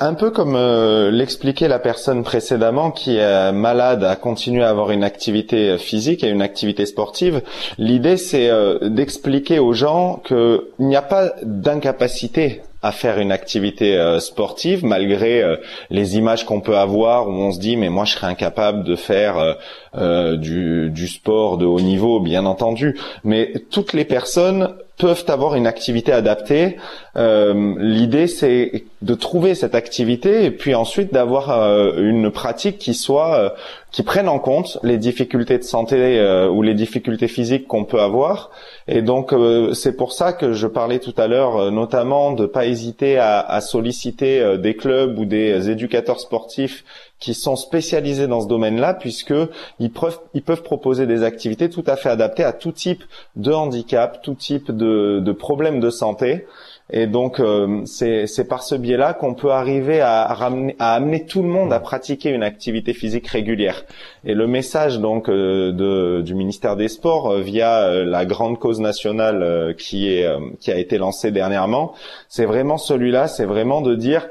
[0.00, 4.92] un peu comme euh, l'expliquait la personne précédemment qui est malade à continuer à avoir
[4.92, 7.42] une activité physique et une activité sportive,
[7.76, 13.96] l'idée c'est euh, d'expliquer aux gens qu'il n'y a pas d'incapacité à faire une activité
[13.96, 15.42] euh, sportive malgré
[15.90, 18.94] les images qu'on peut avoir où on se dit mais moi je serais incapable de
[18.94, 19.56] faire
[19.94, 25.66] du, du sport de haut niveau bien entendu mais toutes les personnes peuvent avoir une
[25.66, 26.76] activité adaptée.
[27.16, 32.94] Euh, L'idée, c'est de trouver cette activité et puis ensuite d'avoir euh, une pratique qui
[32.94, 33.50] soit euh,
[33.92, 38.00] qui prenne en compte les difficultés de santé euh, ou les difficultés physiques qu'on peut
[38.00, 38.50] avoir.
[38.88, 39.34] Et donc,
[39.72, 43.60] c'est pour ça que je parlais tout à l'heure, notamment de pas hésiter à, à
[43.60, 46.84] solliciter des clubs ou des éducateurs sportifs
[47.18, 49.34] qui sont spécialisés dans ce domaine-là, puisque
[49.80, 53.02] ils peuvent, ils peuvent proposer des activités tout à fait adaptées à tout type
[53.36, 56.46] de handicap, tout type de, de problèmes de santé.
[56.90, 61.42] Et donc euh, c'est par ce biais-là qu'on peut arriver à, ramener, à amener tout
[61.42, 63.84] le monde à pratiquer une activité physique régulière.
[64.24, 68.78] Et le message donc euh, de, du ministère des Sports euh, via la grande cause
[68.78, 70.26] nationale qui est
[70.60, 71.92] qui a été lancée dernièrement,
[72.28, 74.28] c'est vraiment celui-là, c'est vraiment de dire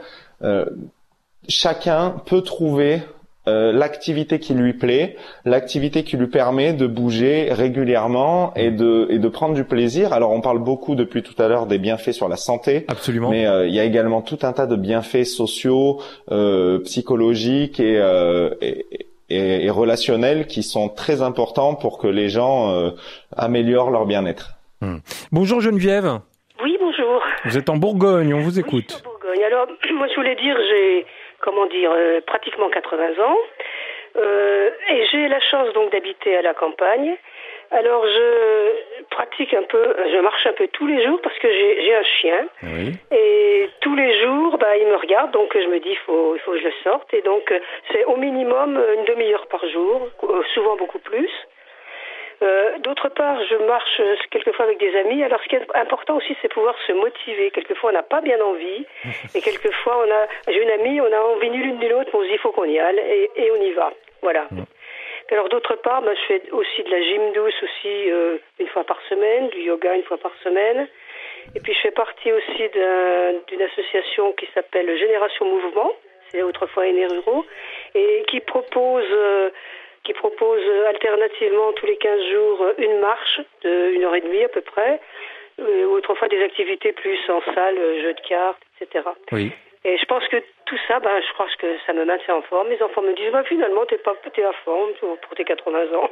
[1.47, 3.01] chacun peut trouver
[3.47, 9.19] euh, l'activité qui lui plaît, l'activité qui lui permet de bouger régulièrement et de et
[9.19, 10.13] de prendre du plaisir.
[10.13, 13.29] Alors on parle beaucoup depuis tout à l'heure des bienfaits sur la santé, absolument.
[13.29, 18.01] Mais euh, il y a également tout un tas de bienfaits sociaux, euh, psychologiques et,
[18.61, 18.85] et,
[19.29, 22.91] et, et, relationnels qui sont très importants pour que les gens
[23.35, 24.55] améliorent leur bien-être.
[24.81, 24.97] Hmm.
[25.31, 26.19] Bonjour Geneviève.
[26.63, 27.21] Oui, bonjour.
[27.45, 28.87] Vous êtes en Bourgogne, on vous écoute.
[28.89, 29.43] Oui, en Bourgogne.
[29.43, 31.05] Alors, moi je voulais dire, j'ai
[31.45, 33.37] comment dire, euh, pratiquement 80 ans.
[34.17, 37.15] Euh, et j'ai la chance donc d'habiter à la campagne.
[37.71, 41.95] Alors je pratique un peu, je marche un peu tous les jours parce que j'ai
[41.95, 42.47] un chien.
[43.11, 46.51] Et tous les jours, bah, il me regarde, donc je me dis il faut, faut
[46.51, 47.13] que je le sorte.
[47.13, 47.53] Et donc
[47.91, 51.29] c'est au minimum une demi-heure par jour, euh, souvent beaucoup plus.
[52.41, 55.23] Euh, d'autre part, je marche quelquefois avec des amis.
[55.23, 57.51] Alors, ce qui est important aussi, c'est pouvoir se motiver.
[57.51, 58.85] Quelquefois, on n'a pas bien envie.
[59.33, 62.19] Et quelquefois, on a, j'ai une amie, on a envie ni l'une ni l'autre, mais
[62.19, 63.01] on se dit, il faut qu'on y aille.
[63.35, 63.93] Et, on y va.
[64.21, 64.47] Voilà.
[65.31, 68.83] Alors, d'autre part, bah, je fais aussi de la gym douce aussi euh, une fois
[68.83, 70.87] par semaine, du yoga une fois par semaine.
[71.55, 72.69] Et puis, je fais partie aussi
[73.47, 75.91] d'une association qui s'appelle Génération Mouvement.
[76.31, 77.45] C'est autrefois Ruraux.
[77.93, 79.05] Et qui propose...
[79.09, 79.51] Euh,
[80.05, 84.49] qui propose alternativement tous les 15 jours une marche de une heure et demie à
[84.49, 85.01] peu près,
[85.59, 89.03] euh, ou autrefois des activités plus en salle, jeux de cartes, etc.
[89.31, 89.51] Oui.
[89.83, 92.69] Et je pense que tout ça, ben, je crois que ça me maintient en forme.
[92.69, 96.09] Mes enfants me disent, bah, finalement, t'es pas, t'es à forme pour tes 80 ans.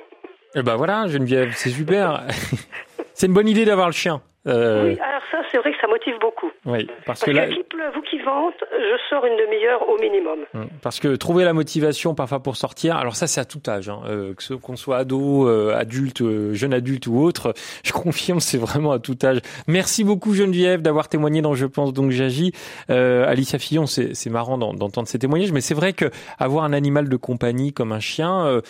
[0.55, 2.21] Et eh ben voilà, Geneviève, c'est super.
[3.15, 4.21] c'est une bonne idée d'avoir le chien.
[4.47, 4.89] Euh...
[4.89, 6.51] Oui, alors ça, c'est vrai que ça motive beaucoup.
[6.65, 7.47] Oui, parce, que là...
[7.47, 10.39] qu'il pleuve ou qu'il suivante, je sors une demi-heure au minimum.
[10.53, 13.89] Hum, parce que trouver la motivation parfois pour sortir, alors ça c'est à tout âge,
[13.89, 17.53] hein, euh, que qu'on soit ado, euh, adulte, euh, jeune adulte ou autre,
[17.83, 19.39] je confirme c'est vraiment à tout âge.
[19.67, 22.51] Merci beaucoup Geneviève d'avoir témoigné dans Je pense donc j'agis.
[22.89, 26.05] Alicia Fillon, c'est marrant d'entendre ces témoignages, mais c'est vrai que
[26.39, 28.61] avoir un animal de compagnie comme un chien,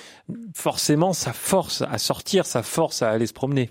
[0.55, 3.69] forcément ça force à sortir, ça force à aller se promener.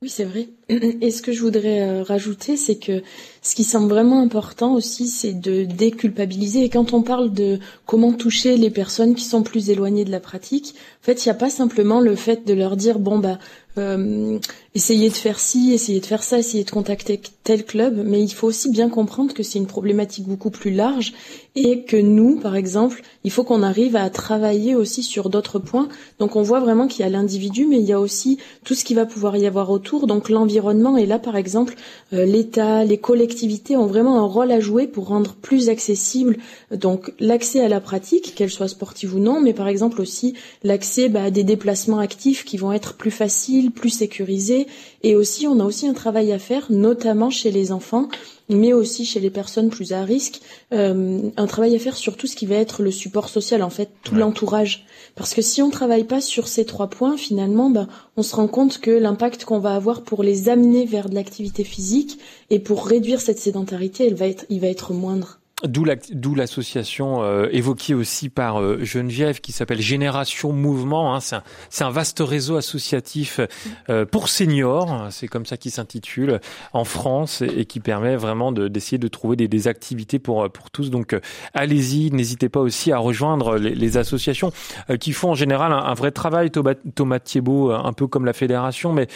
[0.00, 0.48] Oui, c'est vrai.
[0.68, 3.02] Et ce que je voudrais euh, rajouter, c'est que
[3.42, 6.62] ce qui semble vraiment important aussi, c'est de déculpabiliser.
[6.62, 10.20] Et quand on parle de comment toucher les personnes qui sont plus éloignées de la
[10.20, 13.40] pratique, en fait, il n'y a pas simplement le fait de leur dire, bon, bah,
[13.76, 14.38] euh,
[14.74, 18.32] essayer de faire ci, essayer de faire ça, essayer de contacter tel club, mais il
[18.32, 21.14] faut aussi bien comprendre que c'est une problématique beaucoup plus large
[21.56, 25.88] et que nous, par exemple, il faut qu'on arrive à travailler aussi sur d'autres points.
[26.18, 28.84] Donc on voit vraiment qu'il y a l'individu, mais il y a aussi tout ce
[28.84, 30.96] qui va pouvoir y avoir autour, donc l'environnement.
[30.96, 31.74] Et là, par exemple,
[32.12, 36.36] euh, l'État, les collectivités ont vraiment un rôle à jouer pour rendre plus accessible
[36.70, 41.08] donc l'accès à la pratique, qu'elle soit sportive ou non, mais par exemple aussi l'accès
[41.08, 44.66] bah, à des déplacements actifs qui vont être plus faciles, plus sécurisés
[45.02, 48.08] et aussi, on a aussi un travail à faire, notamment chez les enfants,
[48.48, 50.40] mais aussi chez les personnes plus à risque,
[50.72, 53.70] euh, un travail à faire sur tout ce qui va être le support social, en
[53.70, 54.86] fait, tout l'entourage.
[55.14, 58.48] Parce que si on travaille pas sur ces trois points, finalement, ben, on se rend
[58.48, 62.18] compte que l'impact qu'on va avoir pour les amener vers de l'activité physique
[62.50, 65.37] et pour réduire cette sédentarité, elle va être, il va être moindre.
[65.64, 71.16] D'où l'association euh, évoquée aussi par euh, Geneviève qui s'appelle Génération Mouvement.
[71.16, 71.20] Hein.
[71.68, 73.40] C'est un, vaste réseau associatif
[73.88, 76.38] euh, pour seniors, c'est comme ça qu'il s'intitule,
[76.72, 80.90] en France et, qui permet vraiment d'essayer de, trouver des, activités pour, pour tous.
[80.90, 81.18] Donc
[81.54, 84.52] allez-y, n'hésitez pas aussi à rejoindre les, associations
[85.00, 86.52] qui font en général un, vrai travail.
[86.52, 89.08] Thomas, Thomas Thiebaud, un peu comme la fédération, mais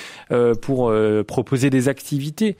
[0.61, 0.93] pour
[1.27, 2.57] proposer des activités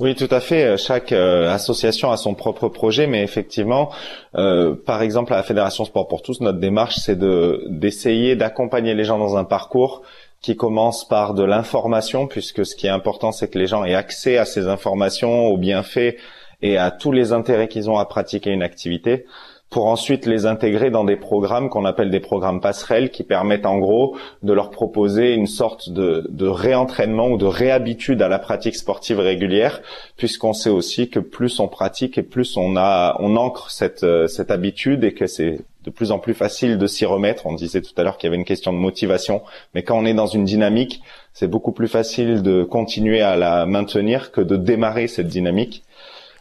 [0.00, 0.78] oui, tout à fait.
[0.78, 3.90] Chaque euh, association a son propre projet, mais effectivement,
[4.34, 8.94] euh, par exemple, à la Fédération Sport pour tous, notre démarche, c'est de d'essayer d'accompagner
[8.94, 10.02] les gens dans un parcours
[10.40, 13.94] qui commence par de l'information, puisque ce qui est important, c'est que les gens aient
[13.94, 16.16] accès à ces informations, aux bienfaits
[16.62, 19.26] et à tous les intérêts qu'ils ont à pratiquer une activité
[19.70, 23.78] pour ensuite les intégrer dans des programmes qu'on appelle des programmes passerelles qui permettent en
[23.78, 28.74] gros de leur proposer une sorte de, de réentraînement ou de réhabitude à la pratique
[28.74, 29.80] sportive régulière
[30.16, 34.50] puisqu'on sait aussi que plus on pratique et plus on a on ancre cette cette
[34.50, 37.46] habitude et que c'est de plus en plus facile de s'y remettre.
[37.46, 39.42] On disait tout à l'heure qu'il y avait une question de motivation,
[39.74, 41.02] mais quand on est dans une dynamique,
[41.32, 45.84] c'est beaucoup plus facile de continuer à la maintenir que de démarrer cette dynamique.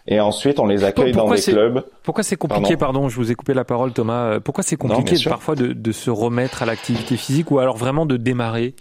[0.08, 1.84] Et ensuite, on les accueille dans des clubs.
[2.04, 3.10] Pourquoi c'est compliqué, pardon.
[3.10, 4.26] je vous ai coupé la parole, Thomas.
[4.26, 8.06] Euh, pourquoi c'est compliqué parfois de, de, se remettre à l'activité physique ou alors vraiment
[8.06, 8.76] de démarrer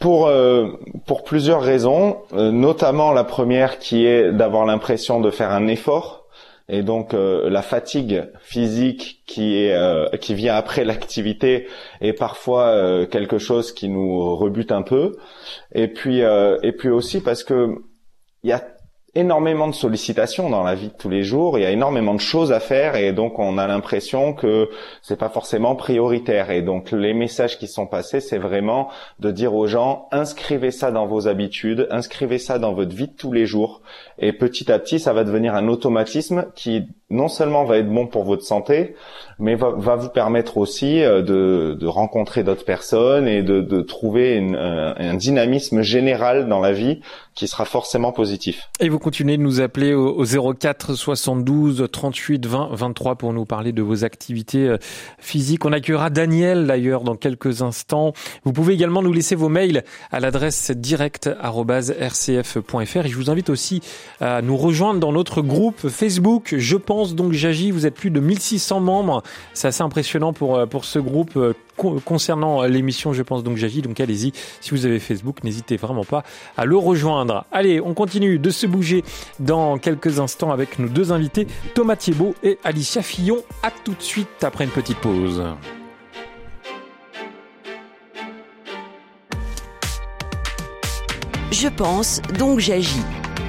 [0.00, 0.72] pour euh,
[1.06, 6.26] pour plusieurs raisons, euh, notamment la première qui est d'avoir l'impression de faire un effort
[6.68, 11.66] et donc la fatigue physique qui est qui vient après l'activité
[12.00, 15.16] est parfois quelque chose qui nous rebute un peu
[15.74, 17.74] et puis et puis aussi parce que
[18.44, 18.64] il y a
[19.14, 22.20] énormément de sollicitations dans la vie de tous les jours, il y a énormément de
[22.20, 24.70] choses à faire et donc on a l'impression que
[25.02, 26.50] c'est pas forcément prioritaire.
[26.50, 30.90] Et donc les messages qui sont passés, c'est vraiment de dire aux gens inscrivez ça
[30.90, 33.82] dans vos habitudes, inscrivez ça dans votre vie de tous les jours.
[34.18, 38.06] Et petit à petit ça va devenir un automatisme qui non seulement va être bon
[38.06, 38.96] pour votre santé,
[39.42, 43.82] mais va, va vous permettre aussi euh, de, de rencontrer d'autres personnes et de, de
[43.82, 47.00] trouver une, un, un dynamisme général dans la vie
[47.34, 48.68] qui sera forcément positif.
[48.78, 53.72] Et vous continuez de nous appeler au, 04 72 38 20 23 pour nous parler
[53.72, 54.76] de vos activités euh,
[55.18, 55.64] physiques.
[55.64, 58.12] On accueillera Daniel d'ailleurs dans quelques instants.
[58.44, 63.80] Vous pouvez également nous laisser vos mails à l'adresse direct@rcf.fr et je vous invite aussi
[64.20, 67.70] à nous rejoindre dans notre groupe Facebook Je pense donc j'agis.
[67.70, 69.22] Vous êtes plus de 1600 membres.
[69.54, 71.54] C'est assez impressionnant pour euh, ce groupe euh,
[72.04, 73.82] concernant l'émission Je pense donc j'agis.
[73.82, 76.22] Donc allez-y, si vous avez Facebook, n'hésitez vraiment pas
[76.56, 77.44] à le rejoindre.
[77.52, 79.04] Allez, on continue de se bouger
[79.40, 83.38] dans quelques instants avec nos deux invités, Thomas Thiebaud et Alicia Fillon.
[83.62, 85.42] À tout de suite après une petite pause.
[91.62, 93.04] Je pense donc j'agis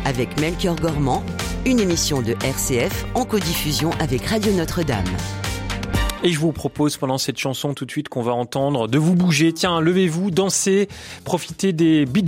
[0.06, 1.24] avec Melchior Gormand,
[1.65, 5.04] une émission de RCF en codiffusion avec Radio Notre-Dame.
[6.26, 9.14] Et je vous propose pendant cette chanson tout de suite qu'on va entendre de vous
[9.14, 9.52] bouger.
[9.52, 10.88] Tiens, levez-vous, dansez,
[11.26, 12.24] profitez des Bee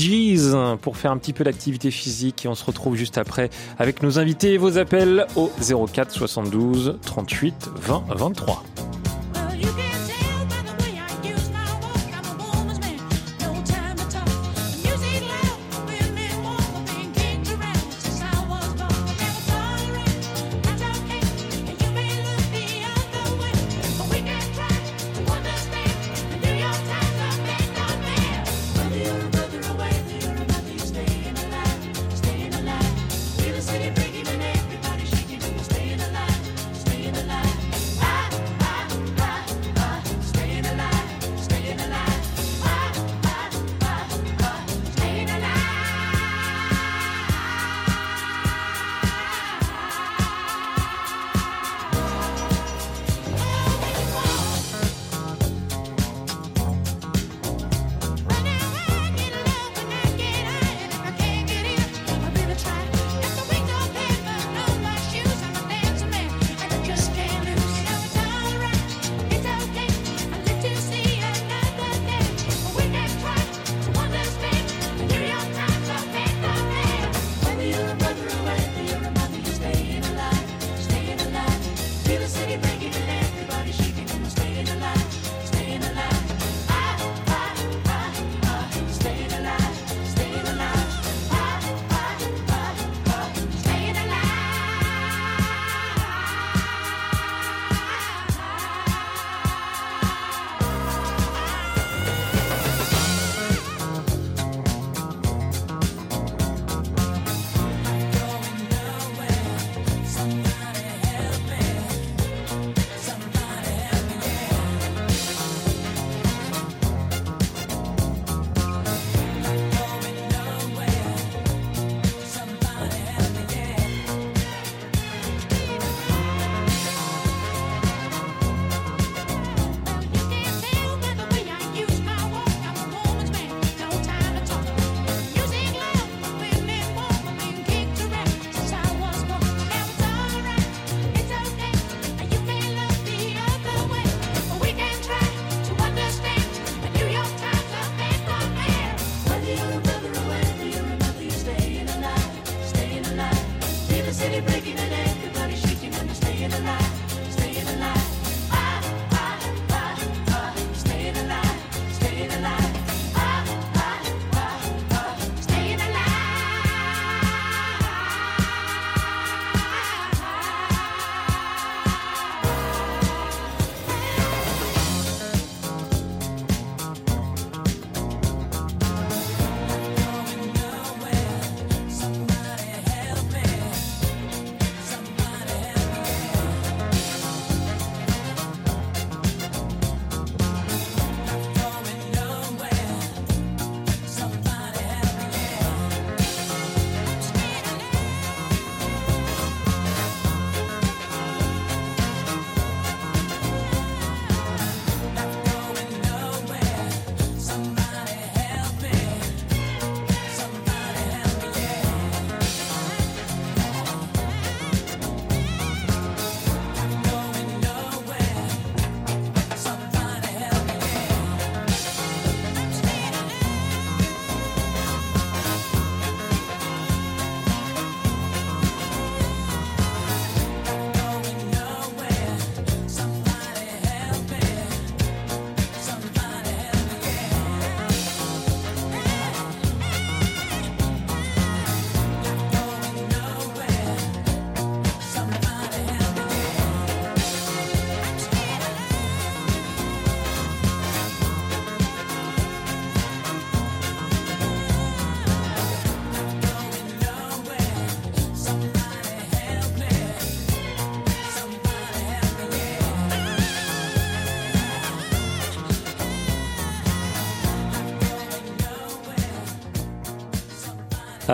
[0.82, 2.44] pour faire un petit peu d'activité physique.
[2.44, 5.50] Et on se retrouve juste après avec nos invités et vos appels au
[5.88, 8.64] 04 72 38 20 23.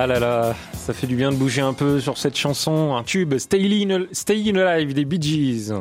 [0.03, 3.03] Ah là là, ça fait du bien de bouger un peu sur cette chanson, un
[3.03, 5.71] tube, Stay in, Alive des Bee Gees.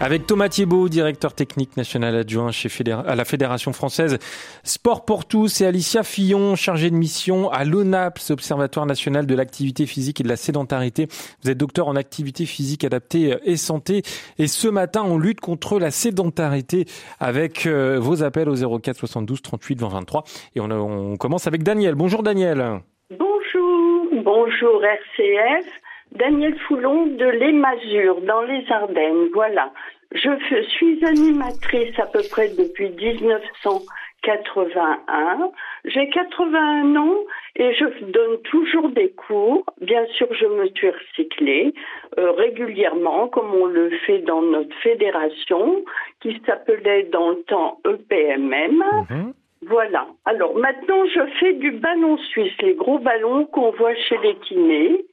[0.00, 4.20] Avec Thomas Thiebaud, directeur technique national adjoint chez à la Fédération française
[4.62, 9.86] Sport pour tous et Alicia Fillon, chargée de mission à l'ONAPS, Observatoire national de l'activité
[9.86, 11.08] physique et de la sédentarité.
[11.42, 14.02] Vous êtes docteur en activité physique adaptée et santé.
[14.38, 16.84] Et ce matin, on lutte contre la sédentarité
[17.18, 20.24] avec euh, vos appels au 04 72 38 20 23.
[20.54, 21.96] Et on, on commence avec Daniel.
[21.96, 22.82] Bonjour Daniel.
[23.10, 25.66] Bonjour, bonjour RCF.
[26.12, 29.28] Daniel Foulon de Les Masures dans les Ardennes.
[29.32, 29.72] Voilà.
[30.12, 35.50] Je suis animatrice à peu près depuis 1981.
[35.84, 37.18] J'ai 81 ans
[37.56, 39.64] et je donne toujours des cours.
[39.80, 41.74] Bien sûr, je me suis recyclée
[42.18, 45.84] euh, régulièrement, comme on le fait dans notre fédération,
[46.20, 48.82] qui s'appelait dans le temps EPMM.
[49.10, 49.34] Mhm.
[49.66, 50.06] Voilà.
[50.24, 55.04] Alors maintenant, je fais du ballon suisse, les gros ballons qu'on voit chez les kinés.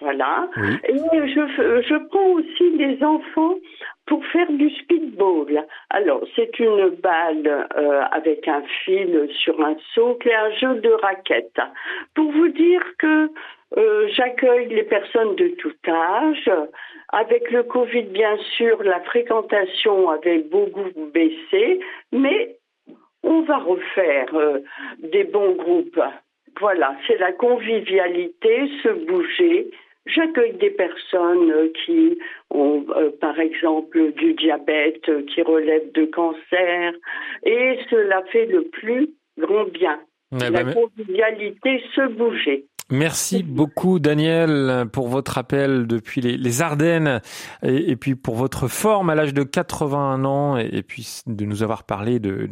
[0.00, 0.48] Voilà.
[0.84, 3.56] Et je, je prends aussi des enfants
[4.06, 5.66] pour faire du speedball.
[5.90, 10.90] Alors, c'est une balle euh, avec un fil sur un socle et un jeu de
[10.90, 11.60] raquettes.
[12.14, 13.30] Pour vous dire que
[13.76, 16.50] euh, j'accueille les personnes de tout âge.
[17.12, 21.80] Avec le Covid, bien sûr, la fréquentation avait beaucoup baissé,
[22.12, 22.56] mais
[23.22, 24.58] on va refaire euh,
[24.98, 26.00] des bons groupes.
[26.58, 29.70] Voilà, c'est la convivialité, se bouger,
[30.14, 32.18] J'accueille des personnes qui
[32.50, 36.92] ont, euh, par exemple, du diabète, qui relèvent de cancer,
[37.44, 40.00] et cela fait le plus grand bien.
[40.32, 42.64] la bah, convivialité, se bouger.
[42.90, 47.20] Merci beaucoup Daniel pour votre appel depuis les, Ardennes
[47.62, 51.84] et, puis pour votre forme à l'âge de 81 ans et, puis de nous avoir
[51.84, 52.48] parlé de,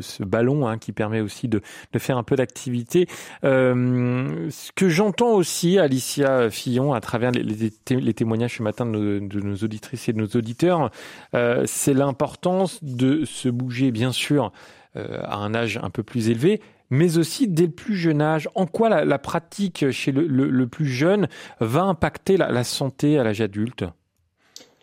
[0.00, 1.60] ce ballon hein, qui permet aussi de,
[1.98, 3.06] faire un peu d'activité.
[3.44, 9.56] Euh, ce que j'entends aussi, Alicia Fillon, à travers les, témoignages ce matin de nos,
[9.56, 10.90] auditrices et de nos auditeurs,
[11.34, 14.50] euh, c'est l'importance de se bouger bien sûr
[14.96, 16.60] euh, à un âge un peu plus élevé,
[16.94, 18.48] mais aussi dès le plus jeune âge.
[18.54, 21.28] En quoi la, pratique chez le, plus jeune
[21.60, 23.84] va impacter la, santé à l'âge adulte?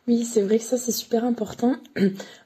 [0.07, 1.76] Oui, c'est vrai que ça c'est super important.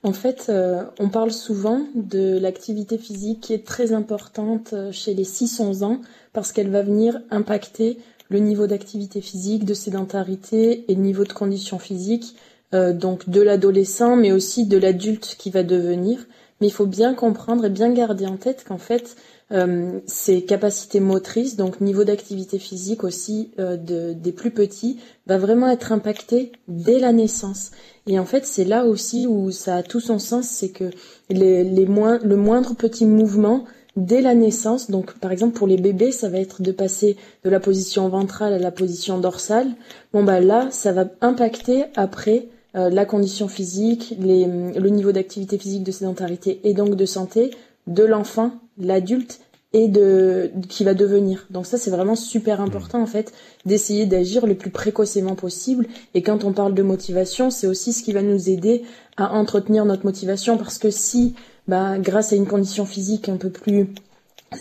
[0.03, 5.13] En fait, euh, on parle souvent de l'activité physique qui est très importante euh, chez
[5.13, 6.01] les 6-11 ans
[6.33, 7.97] parce qu'elle va venir impacter
[8.29, 12.35] le niveau d'activité physique, de sédentarité et le niveau de condition physique,
[12.73, 16.27] euh, donc de l'adolescent mais aussi de l'adulte qui va devenir.
[16.61, 19.15] Mais il faut bien comprendre et bien garder en tête qu'en fait,
[19.51, 25.37] euh, ses capacités motrices, donc niveau d'activité physique aussi euh, de, des plus petits, va
[25.37, 27.71] vraiment être impacté dès la naissance.
[28.07, 30.89] Et en fait, c'est là aussi où ça a tout son sens, c'est que
[31.29, 33.65] les, les moins, le moindre petit mouvement
[33.95, 37.49] dès la naissance, donc par exemple pour les bébés, ça va être de passer de
[37.49, 39.67] la position ventrale à la position dorsale.
[40.11, 45.57] Bon bah là, ça va impacter après euh, la condition physique, les, le niveau d'activité
[45.57, 47.51] physique, de sédentarité et donc de santé
[47.87, 49.39] de l'enfant, l'adulte
[49.73, 51.47] et de qui va devenir.
[51.49, 53.33] Donc ça c'est vraiment super important en fait
[53.65, 58.01] d'essayer d'agir le plus précocement possible et quand on parle de motivation, c'est aussi ce
[58.01, 58.83] qui va nous aider
[59.17, 61.35] à entretenir notre motivation parce que si
[61.67, 63.89] bah grâce à une condition physique un peu plus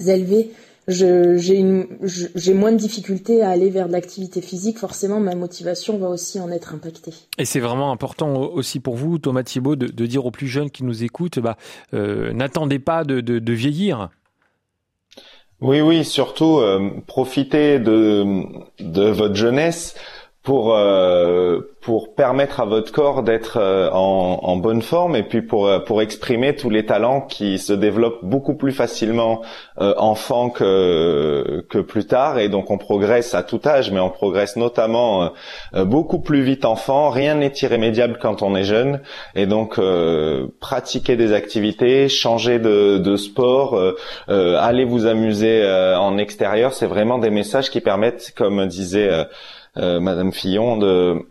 [0.06, 0.50] élevée,
[0.86, 6.40] j'ai moins de difficultés à aller vers de l'activité physique, forcément ma motivation va aussi
[6.40, 7.12] en être impactée.
[7.38, 10.84] Et c'est vraiment important aussi pour vous, Thomas Thibault, de, dire aux plus jeunes qui
[10.84, 11.56] nous écoutent, bah,
[11.94, 14.10] euh, n'attendez pas de, de, vieillir.
[15.60, 18.42] Oui, oui, surtout euh, profitez de,
[18.80, 19.94] de votre jeunesse
[20.44, 25.40] pour euh, pour permettre à votre corps d'être euh, en, en, bonne forme et puis
[25.40, 29.40] pour euh, pour exprimer tous les talents qui se développent beaucoup plus facilement
[29.78, 32.38] enfant que que plus tard.
[32.38, 35.32] Et donc on progresse à tout âge mais on progresse notamment
[35.72, 37.08] beaucoup plus vite enfant.
[37.08, 39.00] Rien n'est irrémédiable quand on est jeune.
[39.34, 39.80] Et donc
[40.60, 43.80] pratiquer des activités changer de, de sport
[44.28, 45.66] aller vous amuser
[45.98, 49.24] en extérieur c'est vraiment des messages qui permettent comme disait euh,
[49.76, 51.26] Madame Fillon, de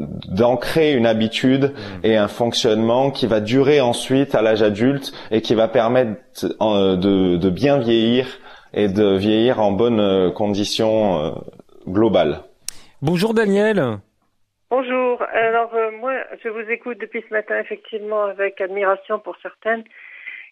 [0.00, 2.06] d'ancrer une habitude mmh.
[2.06, 6.94] et un fonctionnement qui va durer ensuite à l'âge adulte et qui va permettre euh,
[6.94, 8.38] de, de, bien vieillir
[8.72, 11.34] et de vieillir en bonnes euh, conditions
[11.88, 12.42] globales.
[13.02, 13.98] Bonjour Daniel.
[14.70, 15.20] Bonjour.
[15.32, 16.12] Alors moi,
[16.44, 19.82] je vous écoute depuis ce matin effectivement avec admiration pour certaines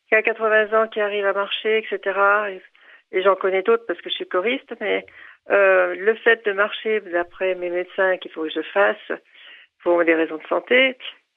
[0.08, 2.18] qui a 80 ans, qui arrivent à marcher, etc.
[2.50, 5.04] Et, et j'en connais d'autres parce que je suis choriste, mais
[5.50, 9.20] euh, le fait de marcher, d'après mes médecins, qu'il faut que je fasse
[9.82, 10.96] pour des raisons de santé,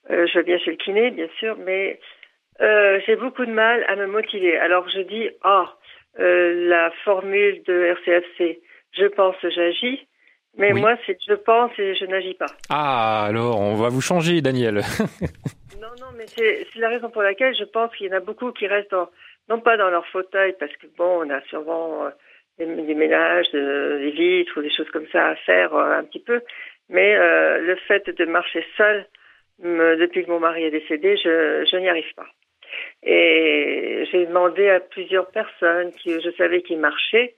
[0.10, 2.00] euh, je viens chez le kiné, bien sûr, mais
[2.62, 4.58] euh, j'ai beaucoup de mal à me motiver.
[4.58, 5.66] Alors je dis, oh,
[6.18, 8.60] la formule de RCFC,
[8.92, 10.08] je pense, j'agis.
[10.58, 12.48] Mais moi, c'est je pense et je n'agis pas.
[12.70, 14.76] Ah, alors, on va vous changer, Daniel.
[15.80, 18.52] non, non, mais c'est la raison pour laquelle je pense qu'il y en a beaucoup
[18.52, 18.96] qui restent
[19.50, 22.12] non pas dans leur fauteuil, parce que bon, on a euh,
[22.60, 26.42] des, ménages, des vitres ou des choses comme ça à faire euh, un petit peu,
[26.90, 29.06] mais euh, le fait de marcher seul,
[29.62, 32.28] depuis que mon mari est décédé, je, je n'y arrive pas.
[33.04, 37.36] Et j'ai demandé à plusieurs personnes qui je savais qui marchaient,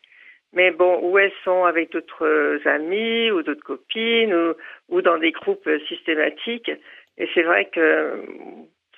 [0.53, 4.53] mais bon, où elles sont avec d'autres amis ou d'autres copines ou,
[4.89, 6.72] ou dans des groupes systématiques.
[7.17, 8.24] Et c'est vrai que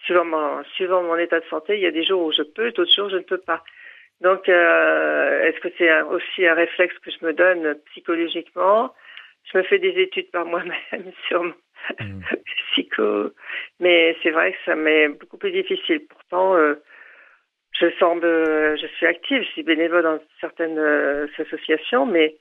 [0.03, 2.71] suivant mon, suivant mon état de santé, il y a des jours où je peux,
[2.71, 3.63] d'autres jours je ne peux pas.
[4.24, 8.93] Donc, euh, est-ce que c'est aussi un réflexe que je me donne psychologiquement?
[9.51, 11.53] Je me fais des études par moi-même sur mon
[11.99, 12.21] mmh.
[12.71, 13.32] psycho,
[13.82, 16.07] mais c'est vrai que ça m'est beaucoup plus difficile.
[16.07, 16.76] Pourtant, euh,
[17.74, 18.26] je semble,
[18.78, 22.36] je suis active, je suis bénévole dans certaines euh, associations, mais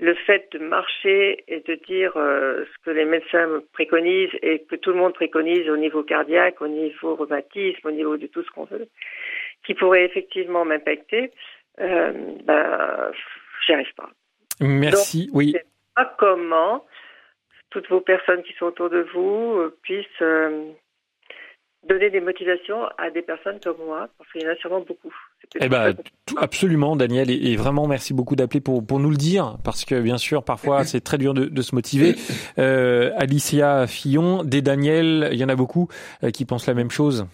[0.00, 4.76] le fait de marcher et de dire euh, ce que les médecins préconisent et que
[4.76, 8.50] tout le monde préconise au niveau cardiaque, au niveau rhumatisme, au niveau de tout ce
[8.50, 8.88] qu'on veut,
[9.64, 11.30] qui pourrait effectivement m'impacter,
[11.80, 12.12] euh,
[12.44, 13.12] ben,
[13.66, 14.10] j'y arrive pas.
[14.60, 15.26] Merci.
[15.26, 15.52] Donc, oui.
[15.54, 16.84] Je sais pas comment
[17.70, 20.72] toutes vos personnes qui sont autour de vous euh, puissent euh,
[21.88, 25.12] donner des motivations à des personnes comme moi, parce qu'il y en a sûrement beaucoup.
[25.60, 25.94] Eh ben,
[26.36, 30.18] absolument, Daniel, et, vraiment merci beaucoup d'appeler pour pour nous le dire, parce que bien
[30.18, 32.14] sûr, parfois c'est très dur de, de se motiver.
[32.58, 35.88] Euh, Alicia Fillon, des Daniel, il y en a beaucoup
[36.22, 37.26] euh, qui pensent la même chose.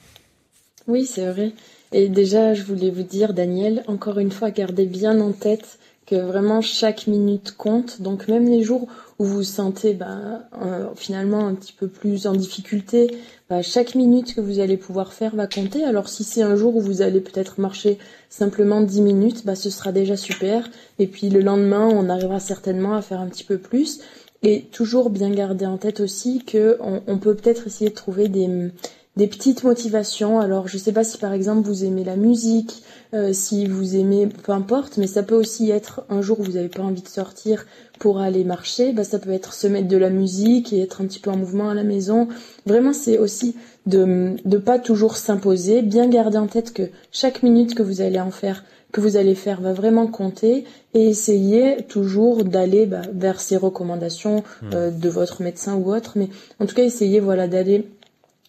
[0.87, 1.53] Oui, c'est vrai.
[1.93, 5.78] Et déjà, je voulais vous dire, Daniel, encore une fois, gardez bien en tête
[6.09, 8.01] que vraiment chaque minute compte.
[8.01, 10.49] Donc même les jours où vous vous sentez bah,
[10.97, 13.14] finalement un petit peu plus en difficulté,
[13.51, 15.84] bah, chaque minute que vous allez pouvoir faire va compter.
[15.84, 17.99] Alors si c'est un jour où vous allez peut-être marcher
[18.30, 20.70] simplement 10 minutes, bah, ce sera déjà super.
[20.99, 24.01] Et puis le lendemain, on arrivera certainement à faire un petit peu plus.
[24.43, 28.70] Et toujours bien garder en tête aussi que on, peut peut-être essayer de trouver des,
[29.19, 30.39] des petites motivations.
[30.39, 34.29] Alors je sais pas si par exemple vous aimez la musique, euh, si vous aimez,
[34.29, 37.09] peu importe, mais ça peut aussi être un jour où vous n'avez pas envie de
[37.09, 37.66] sortir,
[37.99, 41.07] pour aller marcher, bah, ça peut être se mettre de la musique et être un
[41.07, 42.29] petit peu en mouvement à la maison.
[42.64, 43.57] Vraiment, c'est aussi
[43.87, 48.21] de ne pas toujours s'imposer, bien garder en tête que chaque minute que vous allez
[48.21, 48.62] en faire,
[48.93, 50.64] que vous allez faire va vraiment compter
[50.95, 54.66] et essayer toujours d'aller bah, vers ces recommandations mmh.
[54.75, 56.12] euh, de votre médecin ou autre.
[56.14, 56.29] Mais
[56.61, 57.89] en tout cas, essayez voilà d'aller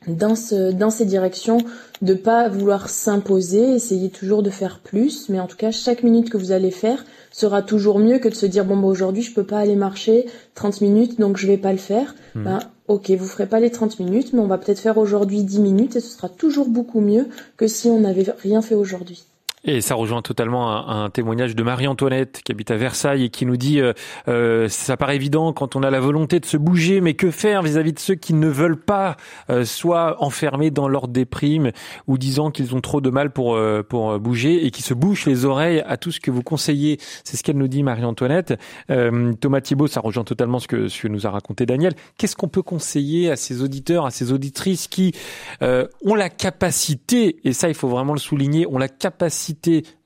[0.10, 1.60] dans, ce, dans ces directions,
[2.01, 6.30] de pas vouloir s'imposer, essayer toujours de faire plus, mais en tout cas chaque minute
[6.30, 9.34] que vous allez faire sera toujours mieux que de se dire bon bah aujourd'hui je
[9.34, 12.16] peux pas aller marcher 30 minutes donc je vais pas le faire.
[12.36, 15.60] Ben, ok vous ferez pas les 30 minutes mais on va peut-être faire aujourd'hui 10
[15.60, 19.26] minutes et ce sera toujours beaucoup mieux que si on n'avait rien fait aujourd'hui.
[19.66, 23.57] Et ça rejoint totalement un, témoignage de Marie-Antoinette qui habite à Versailles et qui nous
[23.57, 23.91] dit euh,
[24.30, 27.62] euh, ça paraît évident quand on a la volonté de se bouger, mais que faire
[27.62, 29.18] vis-à-vis de ceux qui ne veulent pas,
[29.49, 31.72] euh, soit enfermés dans leur déprime
[32.07, 35.26] ou disant qu'ils ont trop de mal pour euh, pour bouger et qui se bouchent
[35.26, 36.97] les oreilles à tout ce que vous conseillez.
[37.26, 38.53] C'est ce qu'elle nous dit Marie-Antoinette.
[38.89, 41.95] Euh, Thomas Thibault, ça rejoint totalement ce que ce que nous a raconté Daniel.
[42.18, 45.14] Qu'est-ce qu'on peut conseiller à ces auditeurs, à ces auditrices qui
[45.62, 49.49] ont la capacité, et ça il faut vraiment le souligner, ont la capacité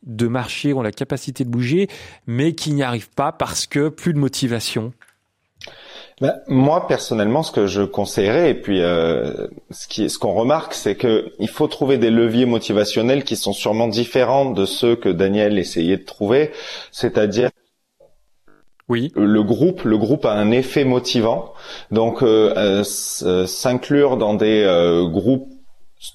[0.04, 1.88] de marcher, ont la capacité de bouger,
[2.28, 4.94] mais qui n'y arrivent pas parce que plus de motivation
[6.22, 11.34] ben, moi personnellement, ce que je conseillerais, et puis euh, ce qu'on remarque, c'est que
[11.40, 15.98] il faut trouver des leviers motivationnels qui sont sûrement différents de ceux que Daniel essayait
[15.98, 16.52] de trouver,
[16.92, 17.50] c'est-à-dire
[18.90, 19.12] oui.
[19.16, 21.54] Le groupe, le groupe a un effet motivant.
[21.90, 24.64] Donc, euh, euh, s'inclure dans des
[25.10, 25.53] groupes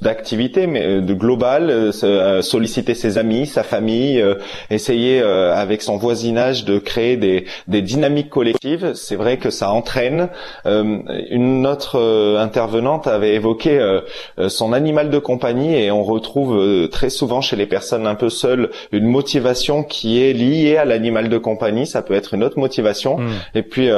[0.01, 4.23] d'activité mais euh, de global euh, euh, solliciter ses amis sa famille
[4.71, 8.93] essayer avec son voisinage de créer des, des dynamiques collectives.
[8.95, 10.29] C'est vrai que ça entraîne
[10.65, 11.99] une autre
[12.39, 14.01] intervenante avait évoqué
[14.49, 18.71] son animal de compagnie et on retrouve très souvent chez les personnes un peu seules
[18.93, 21.87] une motivation qui est liée à l'animal de compagnie.
[21.87, 23.19] Ça peut être une autre motivation.
[23.19, 23.29] Hmm.
[23.55, 23.89] et puis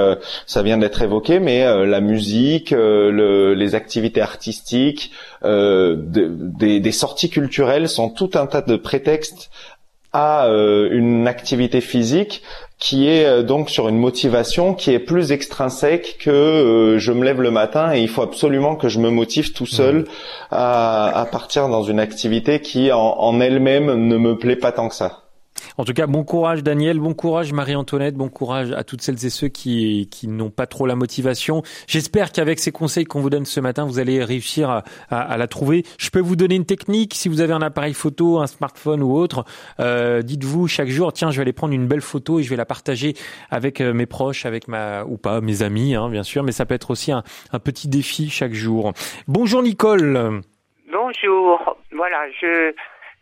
[0.46, 5.12] ça vient d'être évoqué mais la musique le, les activités artistiques
[5.42, 9.50] euh, des, des, sorties culturelles sont tout un tas de prétextes
[10.12, 12.42] à euh, une activité physique
[12.78, 17.40] qui est euh, donc sur une motivation qui est plus extrinsèque que je me lève
[17.40, 20.04] le matin et il faut absolument que je me motive tout seul mmh.
[20.50, 24.88] à, à partir dans une activité qui en, en elle-même ne me plaît pas tant
[24.88, 25.29] que ça.
[25.76, 29.30] En tout cas, bon courage Daniel, bon courage Marie-Antoinette, bon courage à toutes celles et
[29.30, 31.62] ceux qui, qui n'ont pas trop la motivation.
[31.86, 35.46] J'espère qu'avec ces conseils qu'on vous donne ce matin, vous allez réussir à, à, la
[35.46, 35.84] trouver.
[35.98, 39.16] Je peux vous donner une technique, si vous avez un appareil photo, un smartphone ou
[39.16, 39.44] autre,
[39.80, 42.56] euh, dites-vous chaque jour, tiens, je vais aller prendre une belle photo et je vais
[42.56, 43.14] la partager
[43.50, 46.66] avec euh, mes proches, avec ma ou pas mes amis, hein, bien sûr, mais ça
[46.66, 48.92] peut être aussi un, un petit défi chaque jour.
[49.26, 50.42] Bonjour Nicole.
[50.92, 51.76] Bonjour.
[51.92, 52.72] Voilà, je,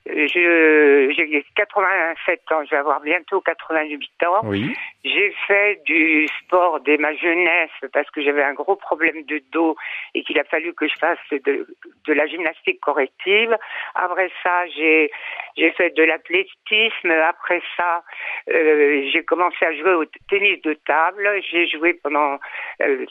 [0.08, 4.40] j'ai 87 ans, je vais avoir bientôt 88 ans.
[4.44, 4.74] Oui.
[5.04, 9.76] J'ai fait du sport dès ma jeunesse parce que j'avais un gros problème de dos
[10.14, 11.66] et qu'il a fallu que je fasse de,
[12.06, 13.56] de la gymnastique corrective.
[13.94, 15.10] Après ça, j'ai
[15.56, 17.10] j'ai fait de l'athlétisme.
[17.10, 18.02] Après ça,
[18.50, 21.28] euh, j'ai commencé à jouer au tennis de table.
[21.50, 22.38] J'ai joué pendant
[22.82, 23.04] euh,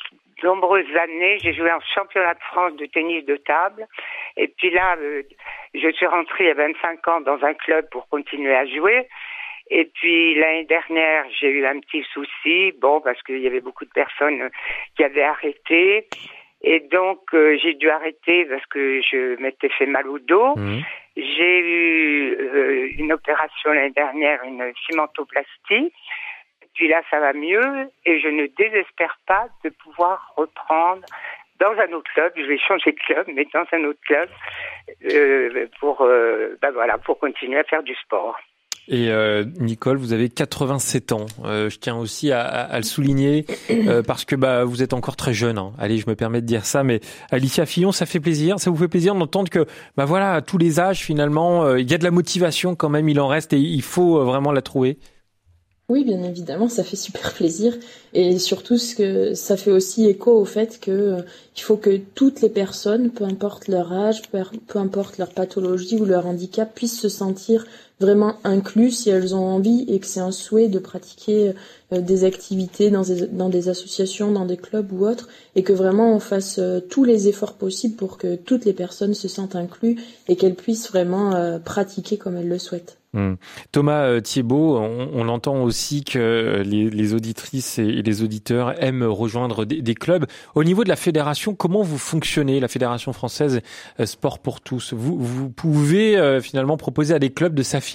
[0.44, 1.38] nombreuses années.
[1.40, 3.88] J'ai joué en championnat de France de tennis de table.
[4.36, 5.24] Et puis là, euh,
[5.74, 9.08] je suis rentrée à 25 ans dans un club pour continuer à jouer.
[9.70, 13.86] Et puis l'année dernière, j'ai eu un petit souci, bon, parce qu'il y avait beaucoup
[13.86, 14.50] de personnes
[14.96, 16.08] qui avaient arrêté.
[16.62, 20.56] Et donc, euh, j'ai dû arrêter parce que je m'étais fait mal au dos.
[20.56, 20.80] Mmh.
[21.16, 25.92] J'ai eu euh, une opération l'année dernière, une cimentoplastie.
[26.78, 31.02] Puis là, ça va mieux et je ne désespère pas de pouvoir reprendre
[31.60, 32.32] dans un autre club.
[32.36, 34.30] Je vais changer de club, mais dans un autre club
[35.12, 38.38] euh, pour, euh, bah voilà, pour continuer à faire du sport.
[38.90, 41.26] Et euh, Nicole, vous avez 87 ans.
[41.44, 45.18] Euh, je tiens aussi à, à, le souligner euh, parce que bah vous êtes encore
[45.18, 45.58] très jeune.
[45.58, 45.74] Hein.
[45.78, 48.60] Allez, je me permets de dire ça, mais Alicia Fillon, ça fait plaisir.
[48.60, 49.66] Ça vous fait plaisir d'entendre que
[49.98, 53.10] bah voilà, à tous les âges finalement, il y a de la motivation quand même.
[53.10, 54.98] Il en reste et il faut vraiment la trouver.
[55.90, 57.74] Oui, bien évidemment, ça fait super plaisir.
[58.14, 61.22] Et surtout ce que ça fait aussi écho au fait que euh,
[61.56, 64.40] il faut que toutes les personnes, peu importe leur âge, peu,
[64.80, 67.66] importe leur pathologie ou leur handicap, puissent se sentir
[68.00, 71.54] vraiment inclus si elles ont envie et que c'est un souhait de pratiquer
[71.94, 76.20] euh, des activités dans des, associations, dans des clubs ou autres, et que vraiment on
[76.20, 80.36] fasse euh, tous les efforts possibles pour que toutes les personnes se sentent inclus et
[80.36, 82.98] qu'elles puissent vraiment pratiquer comme elles le souhaitent.
[83.14, 83.36] Hmm.
[83.72, 89.96] Thomas euh, Thiebaud, on, entend aussi que les, auditrices et les auditeurs aiment rejoindre des,
[89.96, 90.26] clubs.
[90.56, 93.62] Au niveau de la fédération, comment vous fonctionnez, la fédération française
[94.00, 94.94] euh, Sport pour tous?
[94.94, 97.87] Vous, pouvez euh, finalement proposer à des clubs de s'affilier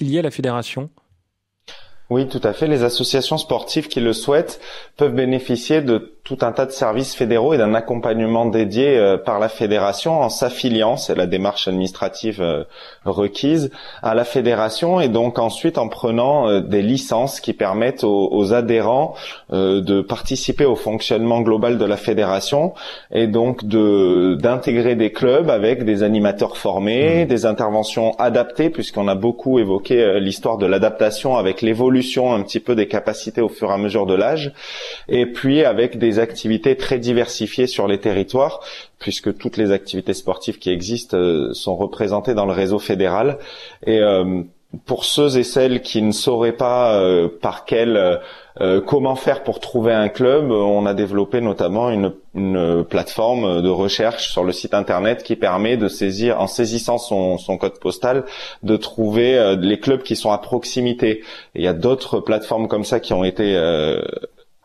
[2.09, 2.67] oui, tout à fait.
[2.67, 4.61] Les associations sportives qui le souhaitent
[4.97, 9.39] peuvent bénéficier de tout un tas de services fédéraux et d'un accompagnement dédié euh, par
[9.39, 12.63] la fédération en s'affiliant, c'est la démarche administrative euh,
[13.03, 13.71] requise,
[14.01, 19.15] à la fédération et donc ensuite en prenant euh, des licences qui permettent aux, adhérents
[19.51, 22.73] de participer au fonctionnement global de la fédération
[23.11, 27.27] et donc de d'intégrer des clubs avec des animateurs formés, mmh.
[27.27, 32.75] des interventions adaptées puisqu'on a beaucoup évoqué l'histoire de l'adaptation avec l'évolution un petit peu
[32.75, 34.53] des capacités au fur et à mesure de l'âge
[35.07, 38.61] et puis avec des activités très diversifiées sur les territoires,
[38.99, 43.37] puisque toutes les activités sportives qui existent euh, sont représentées dans le réseau fédéral.
[43.85, 44.41] Et euh,
[44.85, 48.19] pour ceux et celles qui ne sauraient pas euh, par quel
[48.85, 54.31] comment faire pour trouver un club, on a développé notamment une, une, plateforme de recherche
[54.31, 58.25] sur le site internet qui permet de saisir, en saisissant son, son code postal,
[58.61, 61.23] de trouver les clubs qui sont à proximité.
[61.55, 63.55] il y a d'autres plateformes comme ça qui ont été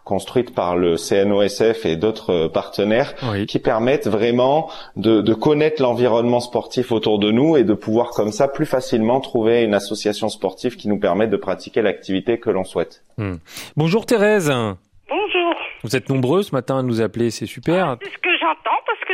[0.08, 3.14] construite par le CNOSF et d'autres partenaires
[3.46, 8.32] qui permettent vraiment de, de connaître l'environnement sportif autour de nous et de pouvoir comme
[8.32, 12.64] ça plus facilement trouver une association sportive qui nous permette de pratiquer l'activité que l'on
[12.64, 13.04] souhaite.
[13.18, 13.34] Hmm.
[13.76, 14.48] Bonjour Thérèse.
[14.48, 15.54] Bonjour.
[15.84, 17.98] Vous êtes nombreux ce matin à nous appeler, c'est super.
[18.00, 18.37] c'est ce que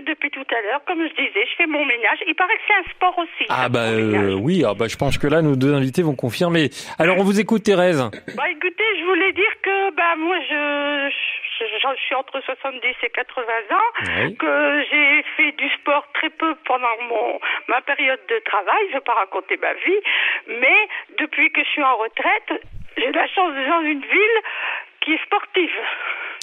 [0.05, 2.19] depuis tout à l'heure, comme je disais, je fais mon ménage.
[2.27, 3.47] Il paraît que c'est un sport aussi.
[3.49, 6.71] Ah bah euh, oui, ah bah je pense que là nos deux invités vont confirmer.
[6.99, 8.03] Alors on vous écoute Thérèse.
[8.37, 11.11] Bah écoutez, je voulais dire que bah moi je
[11.61, 16.97] je, suis entre 70 et 80 ans, que j'ai fait du sport très peu pendant
[17.09, 17.39] mon
[17.69, 20.01] ma période de travail, je vais pas raconter ma vie,
[20.61, 20.89] mais
[21.19, 22.63] depuis que je suis en retraite,
[22.97, 24.39] j'ai la chance de vivre dans une ville
[25.01, 25.71] qui est sportive.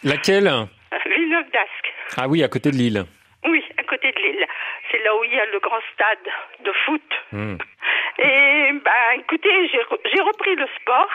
[0.04, 0.52] Laquelle?
[1.06, 1.94] Villeneuve d'Ascq.
[2.18, 3.06] Ah oui, à côté de Lille.
[3.46, 4.46] Oui, à côté de Lille.
[4.92, 6.34] C'est là où il y a le grand stade
[6.64, 7.02] de foot.
[7.32, 7.56] Hmm.
[8.20, 11.10] Et ben, écoutez, j'ai repris le sport.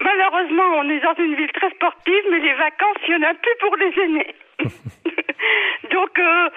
[0.00, 3.34] Malheureusement, on est dans une ville très sportive, mais les vacances, il n'y en a
[3.34, 4.34] plus pour les aînés.
[5.90, 6.48] Donc, euh,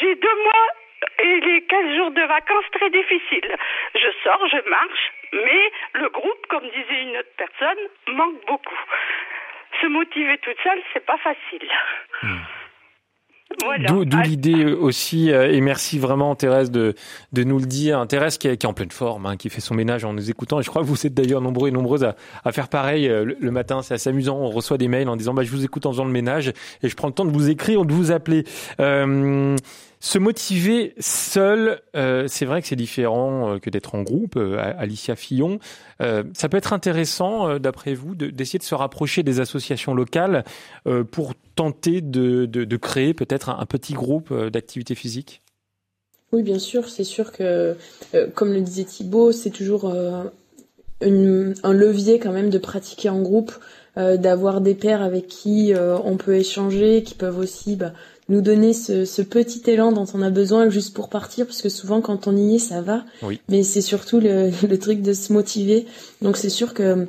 [0.00, 0.66] j'ai deux mois
[1.18, 3.56] et les 15 jours de vacances très difficiles.
[3.94, 7.78] Je sors, je marche, mais le groupe, comme disait une autre personne,
[8.08, 8.78] manque beaucoup.
[9.80, 11.68] Se motiver toute seule, c'est pas facile.
[13.88, 16.94] D'où l'idée aussi, et merci vraiment Thérèse de,
[17.32, 18.06] de nous le dire.
[18.06, 20.30] Thérèse qui est, qui est en pleine forme, hein, qui fait son ménage en nous
[20.30, 20.60] écoutant.
[20.60, 23.50] Et je crois que vous êtes d'ailleurs nombreux et nombreuses à, à faire pareil le,
[23.50, 23.82] matin.
[23.82, 24.36] C'est assez amusant.
[24.36, 26.88] On reçoit des mails en disant bah, je vous écoute en faisant le ménage et
[26.88, 28.44] je prends le temps de vous écrire ou de vous appeler.
[28.80, 29.56] Euh,
[30.02, 34.34] se motiver seul, euh, c'est vrai que c'est différent euh, que d'être en groupe.
[34.36, 35.60] Euh, Alicia Fillon,
[36.00, 40.42] ça peut être intéressant, d'après vous, d'essayer de, se rapprocher des associations locales
[41.12, 45.42] pour tenter de, créer peut-être un, petit groupe d'activité physique.
[46.32, 46.88] Oui, bien sûr.
[46.88, 47.76] C'est sûr que,
[48.34, 49.94] comme le disait Thibault, c'est toujours
[51.00, 53.52] un levier quand même de pratiquer en groupe,
[53.96, 57.92] d'avoir des pairs avec qui on peut échanger, qui peuvent aussi bah,
[58.28, 62.00] nous donner ce, petit élan dont on a besoin juste pour partir, parce que souvent
[62.00, 63.04] quand on y est, ça va.
[63.48, 65.86] Mais c'est surtout le, truc de se motiver.
[66.20, 67.08] Donc c'est sûr que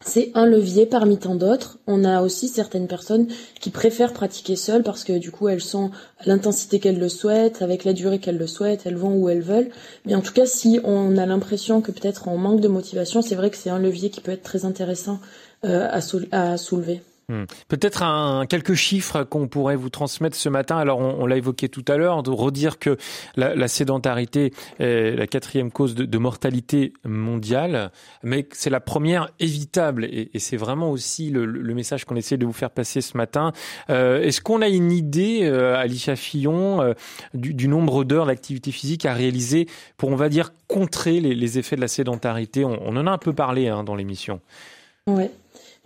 [0.00, 1.78] c'est un levier parmi tant d'autres.
[1.86, 3.26] On a aussi certaines personnes
[3.60, 7.62] qui préfèrent pratiquer seules parce que du coup elles sont à l'intensité qu'elles le souhaitent,
[7.62, 9.70] avec la durée qu'elles le souhaitent, elles vont où elles veulent.
[10.04, 13.34] Mais en tout cas, si on a l'impression que peut-être on manque de motivation, c'est
[13.34, 15.20] vrai que c'est un levier qui peut être très intéressant
[15.64, 17.00] euh, à soulever.
[17.28, 17.44] Hmm.
[17.68, 20.76] Peut-être un, quelques chiffres qu'on pourrait vous transmettre ce matin.
[20.76, 22.98] Alors, on, l'a évoqué tout à l'heure, de redire que
[23.36, 27.90] la, sédentarité est la quatrième cause de, mortalité mondiale,
[28.22, 30.04] mais c'est la première évitable.
[30.04, 33.52] Et, c'est vraiment aussi le, message qu'on essaie de vous faire passer ce matin.
[33.90, 36.92] Euh, est-ce qu'on a une idée, euh, Alicia Fillon, euh,
[37.32, 39.66] du, nombre d'heures d'activité physique à réaliser
[39.96, 42.64] pour, on va dire, contrer les, effets de la sédentarité?
[42.64, 44.40] On, en a un peu parlé hein, dans l'émission.
[45.06, 45.30] Ouais.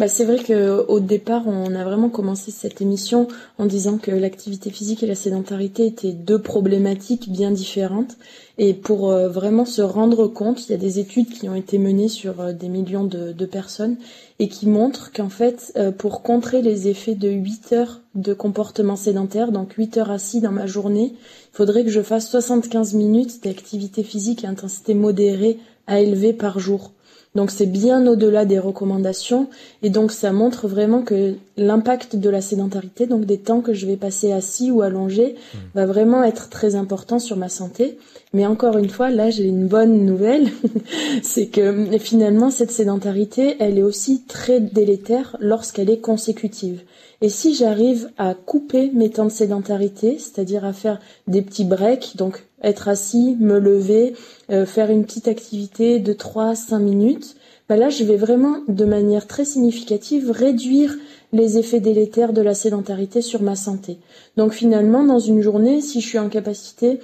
[0.01, 3.27] Bah, c'est vrai qu'au départ, on a vraiment commencé cette émission
[3.59, 8.17] en disant que l'activité physique et la sédentarité étaient deux problématiques bien différentes.
[8.59, 11.79] Et pour euh, vraiment se rendre compte, il y a des études qui ont été
[11.79, 13.97] menées sur euh, des millions de, personnes
[14.39, 18.95] et qui montrent qu'en fait, euh, pour contrer les effets de 8 heures de comportement
[18.95, 23.43] sédentaire, donc 8 heures assis dans ma journée, il faudrait que je fasse 75 minutes
[23.43, 26.93] d'activité physique à intensité modérée à élevée par jour.
[27.39, 29.49] Donc c'est bien au-delà des recommandations.
[29.85, 33.87] Et donc ça montre vraiment que l'impact de la sédentarité, donc des temps que je
[33.87, 35.59] vais passer assis ou allongé, mmh.
[35.75, 37.99] va vraiment être très important sur ma santé.
[38.33, 40.49] Mais encore une fois, là j'ai une bonne nouvelle,
[41.23, 46.83] c'est que finalement cette sédentarité, elle est aussi très délétère lorsqu'elle est consécutive.
[47.21, 52.17] Et si j'arrive à couper mes temps de sédentarité, c'est-à-dire à faire des petits breaks,
[52.17, 54.15] donc être assis, me lever,
[54.51, 57.35] euh, faire une petite activité de 3 à 5 minutes,
[57.69, 60.97] bah là je vais vraiment de manière très significative réduire
[61.33, 63.99] les effets délétères de la sédentarité sur ma santé.
[64.37, 67.01] Donc finalement, dans une journée, si je suis en capacité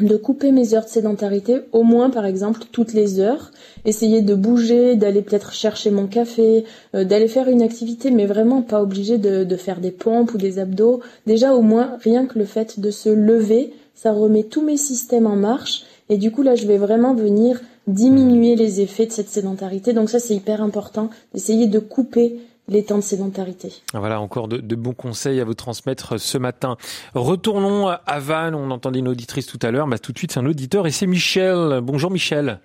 [0.00, 3.50] de couper mes heures de sédentarité, au moins par exemple toutes les heures,
[3.86, 8.60] essayer de bouger, d'aller peut-être chercher mon café, euh, d'aller faire une activité, mais vraiment
[8.60, 11.00] pas obligé de, de, faire des pompes ou des abdos.
[11.26, 15.26] Déjà au moins rien que le fait de se lever, ça remet tous mes systèmes
[15.26, 19.30] en marche, et du coup là je vais vraiment venir diminuer les effets de cette
[19.30, 19.94] sédentarité.
[19.94, 22.36] Donc ça c'est hyper important, d'essayer de couper
[22.68, 23.68] les temps de sédentarité.
[23.94, 26.76] Voilà encore de, bons conseils à vous transmettre ce matin.
[27.14, 30.40] Retournons à Vannes, on entendait une auditrice tout à l'heure, bah, tout de suite c'est
[30.40, 31.80] un auditeur et c'est Michel.
[31.82, 32.60] Bonjour Michel.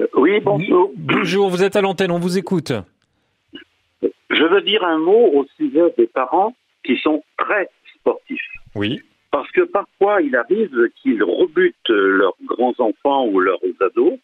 [0.00, 0.90] Euh, oui, bonjour.
[0.96, 2.72] Bonjour, vous êtes à l'antenne, on vous écoute.
[4.02, 8.40] Je veux dire un mot au sujet des parents qui sont très sportifs.
[8.74, 9.00] Oui.
[9.30, 14.18] Parce que parfois, il arrive qu'ils rebutent leurs grands-enfants ou leurs ados.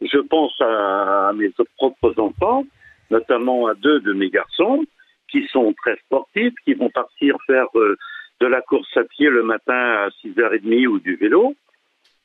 [0.00, 2.64] Je pense à mes propres enfants
[3.10, 4.84] notamment à deux de mes garçons
[5.30, 7.96] qui sont très sportifs, qui vont partir faire euh,
[8.40, 11.54] de la course à pied le matin à 6h30 ou du vélo.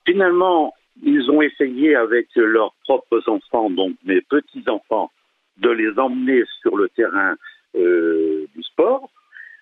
[0.05, 5.11] Finalement, ils ont essayé avec leurs propres enfants, donc mes petits-enfants,
[5.57, 7.35] de les emmener sur le terrain
[7.75, 9.09] euh, du sport,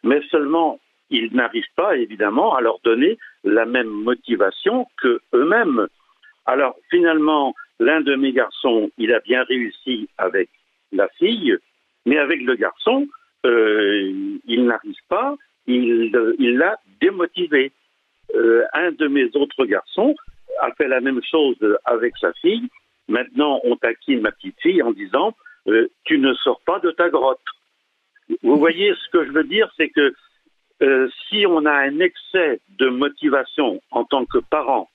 [0.04, 5.88] mais seulement ils n'arrivent pas, évidemment, à leur donner la même motivation que eux-mêmes.
[6.46, 10.50] Alors finalement, l'un de mes garçons, il a bien réussi avec
[10.92, 11.58] la fille,
[12.06, 13.08] mais avec le garçon,
[13.46, 15.36] euh, il n'arrive pas,
[15.68, 17.72] il l'a démotivé.
[18.36, 20.16] Euh, un de mes autres garçons
[20.62, 22.70] a fait la même chose avec sa fille.
[23.08, 25.36] Maintenant, on taquine ma petite fille en disant
[25.68, 27.42] euh, Tu ne sors pas de ta grotte.
[28.44, 30.14] Vous voyez, ce que je veux dire, c'est que
[31.30, 34.90] si on a un excès de motivation en tant que parent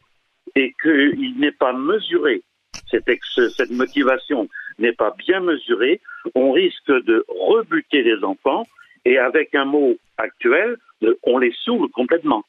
[0.56, 2.42] et qu'il n'est pas mesuré,
[2.90, 3.08] cette,
[3.52, 4.48] cette motivation
[4.78, 6.00] n'est pas bien mesuré,
[6.34, 8.66] on risque de rebuter les enfants
[9.04, 10.76] et avec un mot actuel,
[11.22, 12.44] on les saoule complètement.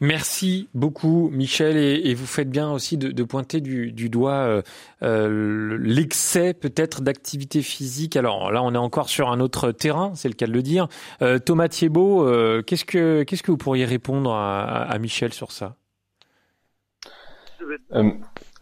[0.00, 4.62] Merci beaucoup, Michel, et, vous faites bien aussi de, pointer du, doigt euh,
[5.02, 8.16] euh, l'excès peut-être d'activité physique.
[8.16, 10.88] Alors là, on est encore sur un autre terrain, c'est le cas de le dire.
[11.22, 12.26] Euh, Thomas Thiebaud,
[12.64, 15.76] qu'est-ce que qu'est-ce que vous pourriez répondre à Michel sur ça?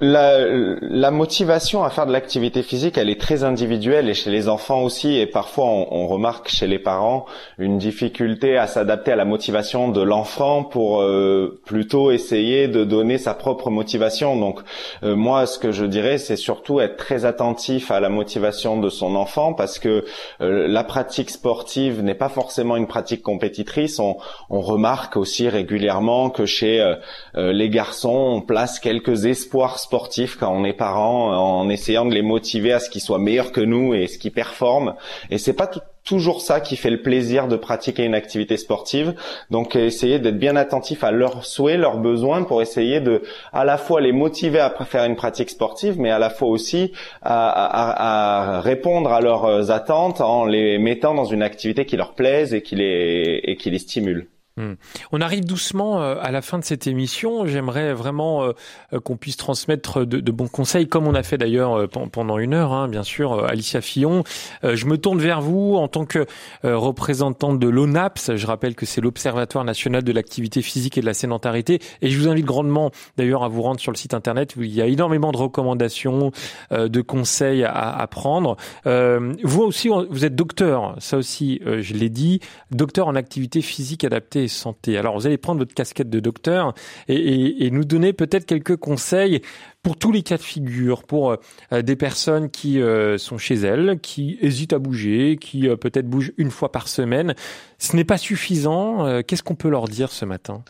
[0.01, 0.45] La,
[0.80, 4.82] la, motivation à faire de l'activité physique, elle est très individuelle et chez les enfants
[4.82, 5.16] aussi.
[5.16, 7.26] Et parfois, on, on remarque chez les parents
[7.59, 13.18] une difficulté à s'adapter à la motivation de l'enfant pour euh, plutôt essayer de donner
[13.18, 14.36] sa propre motivation.
[14.36, 14.61] Donc,
[15.05, 18.88] euh, moi, ce que je dirais, c'est surtout être très attentif à la motivation de
[18.88, 20.05] son enfant parce que
[20.40, 24.01] euh, la pratique sportive n'est pas forcément une pratique compétitrice.
[24.01, 24.16] On,
[24.51, 26.95] on remarque aussi régulièrement que chez
[27.34, 32.22] les garçons, on place quelques espoirs sportifs quand on est parent en essayant de les
[32.22, 34.95] motiver à ce qu'ils soient meilleurs que nous et ce qu'ils performent.
[35.30, 35.70] Et c'est pas
[36.05, 39.14] toujours ça qui fait le plaisir de pratiquer une activité sportive.
[39.51, 43.22] Donc essayer d'être bien attentif à leurs souhaits, leurs besoins pour essayer de
[43.53, 46.93] à la fois les motiver à faire une pratique sportive, mais à la fois aussi
[47.22, 52.62] à, répondre à leurs attentes en les mettant dans une activité qui leur plaise et
[52.62, 54.28] qui les, et qui les stimule.
[54.57, 54.74] Hmm.
[55.11, 57.44] On arrive doucement euh, à la fin de cette émission.
[57.44, 61.86] J'aimerais vraiment euh, qu'on puisse transmettre de, bons conseils, comme on a fait d'ailleurs euh,
[61.88, 64.22] pendant une heure, hein, bien sûr, Alicia Fillon.
[64.62, 66.26] Je me tourne vers vous en tant que
[66.62, 68.36] représentante de l'ONAPS.
[68.36, 71.80] Je rappelle que c'est l'Observatoire national de l'activité physique et de la sédentarité.
[72.00, 74.72] Et je vous invite grandement d'ailleurs à vous rendre sur le site internet où il
[74.72, 76.30] y a énormément de recommandations,
[76.70, 78.57] de conseils à prendre.
[78.84, 82.40] Vous aussi, vous êtes docteur, ça aussi, je l'ai dit,
[82.70, 84.97] docteur en activité physique adaptée santé.
[84.97, 86.74] Alors vous allez prendre votre casquette de docteur
[87.09, 89.40] et, nous donner peut-être quelques conseils
[89.82, 91.36] pour tous les cas de figure, pour
[91.72, 96.09] euh, des personnes qui euh, sont chez elles, qui hésitent à bouger, qui euh, peut-être
[96.09, 97.34] bougent une fois par semaine.
[97.78, 99.22] Ce n'est pas suffisant.
[99.22, 100.62] Qu'est-ce qu'on peut leur dire ce matin?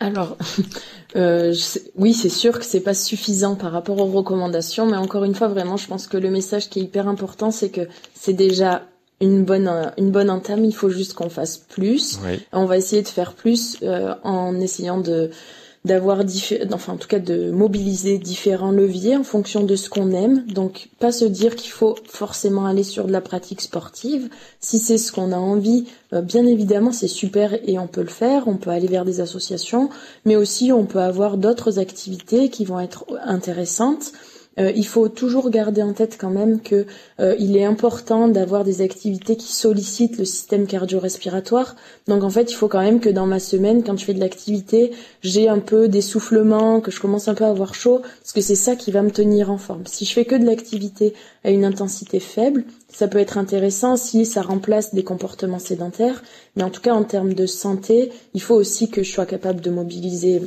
[0.00, 0.36] Alors,
[1.14, 5.48] oui, c'est sûr que c'est pas suffisant par rapport aux recommandations, mais encore une fois,
[5.48, 8.82] vraiment, je pense que le message qui est hyper important, c'est que c'est déjà
[9.20, 10.64] une bonne une bonne entame.
[10.64, 12.18] Il faut juste qu'on fasse plus.
[12.52, 15.30] On va essayer de faire plus euh, en essayant de
[15.86, 16.18] d'avoir
[16.72, 20.44] enfin en tout cas de mobiliser différents leviers en fonction de ce qu'on aime.
[20.46, 24.28] Donc pas se dire qu'il faut forcément aller sur de la pratique sportive.
[24.58, 28.08] Si c'est ce qu'on a envie, euh, bien évidemment c'est super et on peut le
[28.08, 28.48] faire.
[28.48, 29.88] On peut aller vers des associations,
[30.24, 34.12] mais aussi on peut avoir d'autres activités qui vont être intéressantes.
[34.58, 36.86] Euh, il faut toujours garder en tête quand même que
[37.20, 41.76] euh, il est important d'avoir des activités qui sollicitent le système cardio-respiratoire.
[42.08, 44.20] Donc en fait, il faut quand même que dans ma semaine, quand je fais de
[44.20, 44.92] l'activité,
[45.22, 48.54] j'ai un peu d'essoufflement, que je commence un peu à avoir chaud, parce que c'est
[48.54, 49.82] ça qui va me tenir en forme.
[49.86, 51.12] Si je fais que de l'activité
[51.44, 56.22] à une intensité faible, ça peut être intéressant si ça remplace des comportements sédentaires,
[56.56, 59.60] mais en tout cas en termes de santé, il faut aussi que je sois capable
[59.60, 60.40] de mobiliser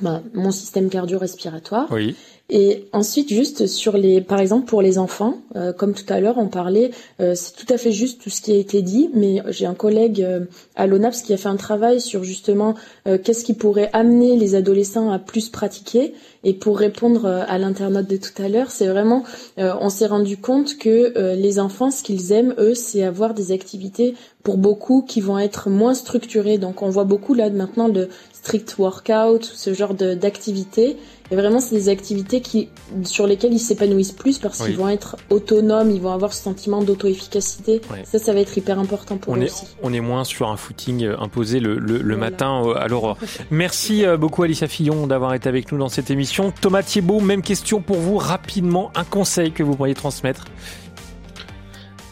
[0.00, 1.88] bah, mon système cardio-respiratoire.
[1.90, 2.14] Oui.
[2.54, 6.36] Et ensuite, juste sur les, par exemple pour les enfants, euh, comme tout à l'heure
[6.36, 9.42] on parlait, euh, c'est tout à fait juste tout ce qui a été dit, mais
[9.48, 10.40] j'ai un collègue euh,
[10.76, 12.74] à l'ONAPS qui a fait un travail sur justement
[13.04, 16.12] qu'est-ce qui pourrait amener les adolescents à plus pratiquer.
[16.44, 19.22] Et pour répondre à l'internaute de tout à l'heure, c'est vraiment,
[19.56, 24.14] on s'est rendu compte que les enfants, ce qu'ils aiment, eux, c'est avoir des activités
[24.42, 26.58] pour beaucoup qui vont être moins structurées.
[26.58, 30.96] Donc on voit beaucoup là maintenant de strict workout, ce genre d'activités.
[31.32, 32.68] Et vraiment, c'est des activités qui,
[33.04, 36.82] sur lesquelles ils s'épanouissent plus parce qu'ils vont être autonomes, ils vont avoir ce sentiment
[36.82, 37.80] d'auto-efficacité.
[38.04, 39.64] Ça, ça va être hyper important pour on eux est, aussi.
[39.82, 43.16] On est moins sur un footing euh, imposé le, le, matin euh, à l'aurore.
[43.50, 46.52] Merci euh, beaucoup Alicia Fillon d'avoir été avec nous dans cette émission.
[46.60, 48.90] Thomas Thiebaud, même question pour vous rapidement.
[48.94, 50.44] Un conseil que vous pourriez transmettre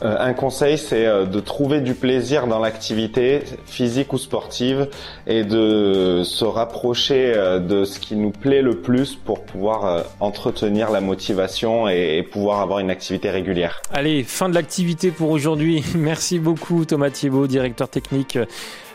[0.03, 4.89] euh, un conseil, c'est euh, de trouver du plaisir dans l'activité physique ou sportive
[5.27, 10.91] et de se rapprocher euh, de ce qui nous plaît le plus pour pouvoir entretenir
[10.91, 13.83] la motivation et pouvoir avoir une activité régulière.
[13.93, 15.85] Allez, fin de l'activité pour aujourd'hui.
[15.95, 18.39] Merci beaucoup Thomas Thiebaud, directeur technique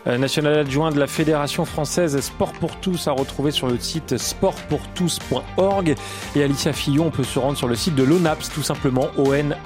[0.06, 5.94] national adjoint de la Fédération française Sport pour tous à retrouver sur le site sportpourtous.org
[6.34, 9.64] et Alicia Fillon, on peut se rendre sur le site de l'ONAPS tout simplement onaps.fr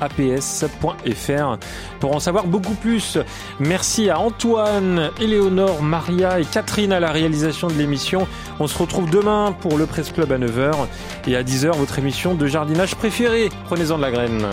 [2.00, 3.18] pour en savoir beaucoup plus.
[3.58, 8.26] Merci à Antoine, Éléonore, Maria et Catherine à la réalisation de l'émission.
[8.58, 10.72] On se retrouve demain pour le Presse Club à 9h
[11.26, 13.50] et à 10h votre émission de jardinage préférée.
[13.66, 14.46] Prenez-en de la graine.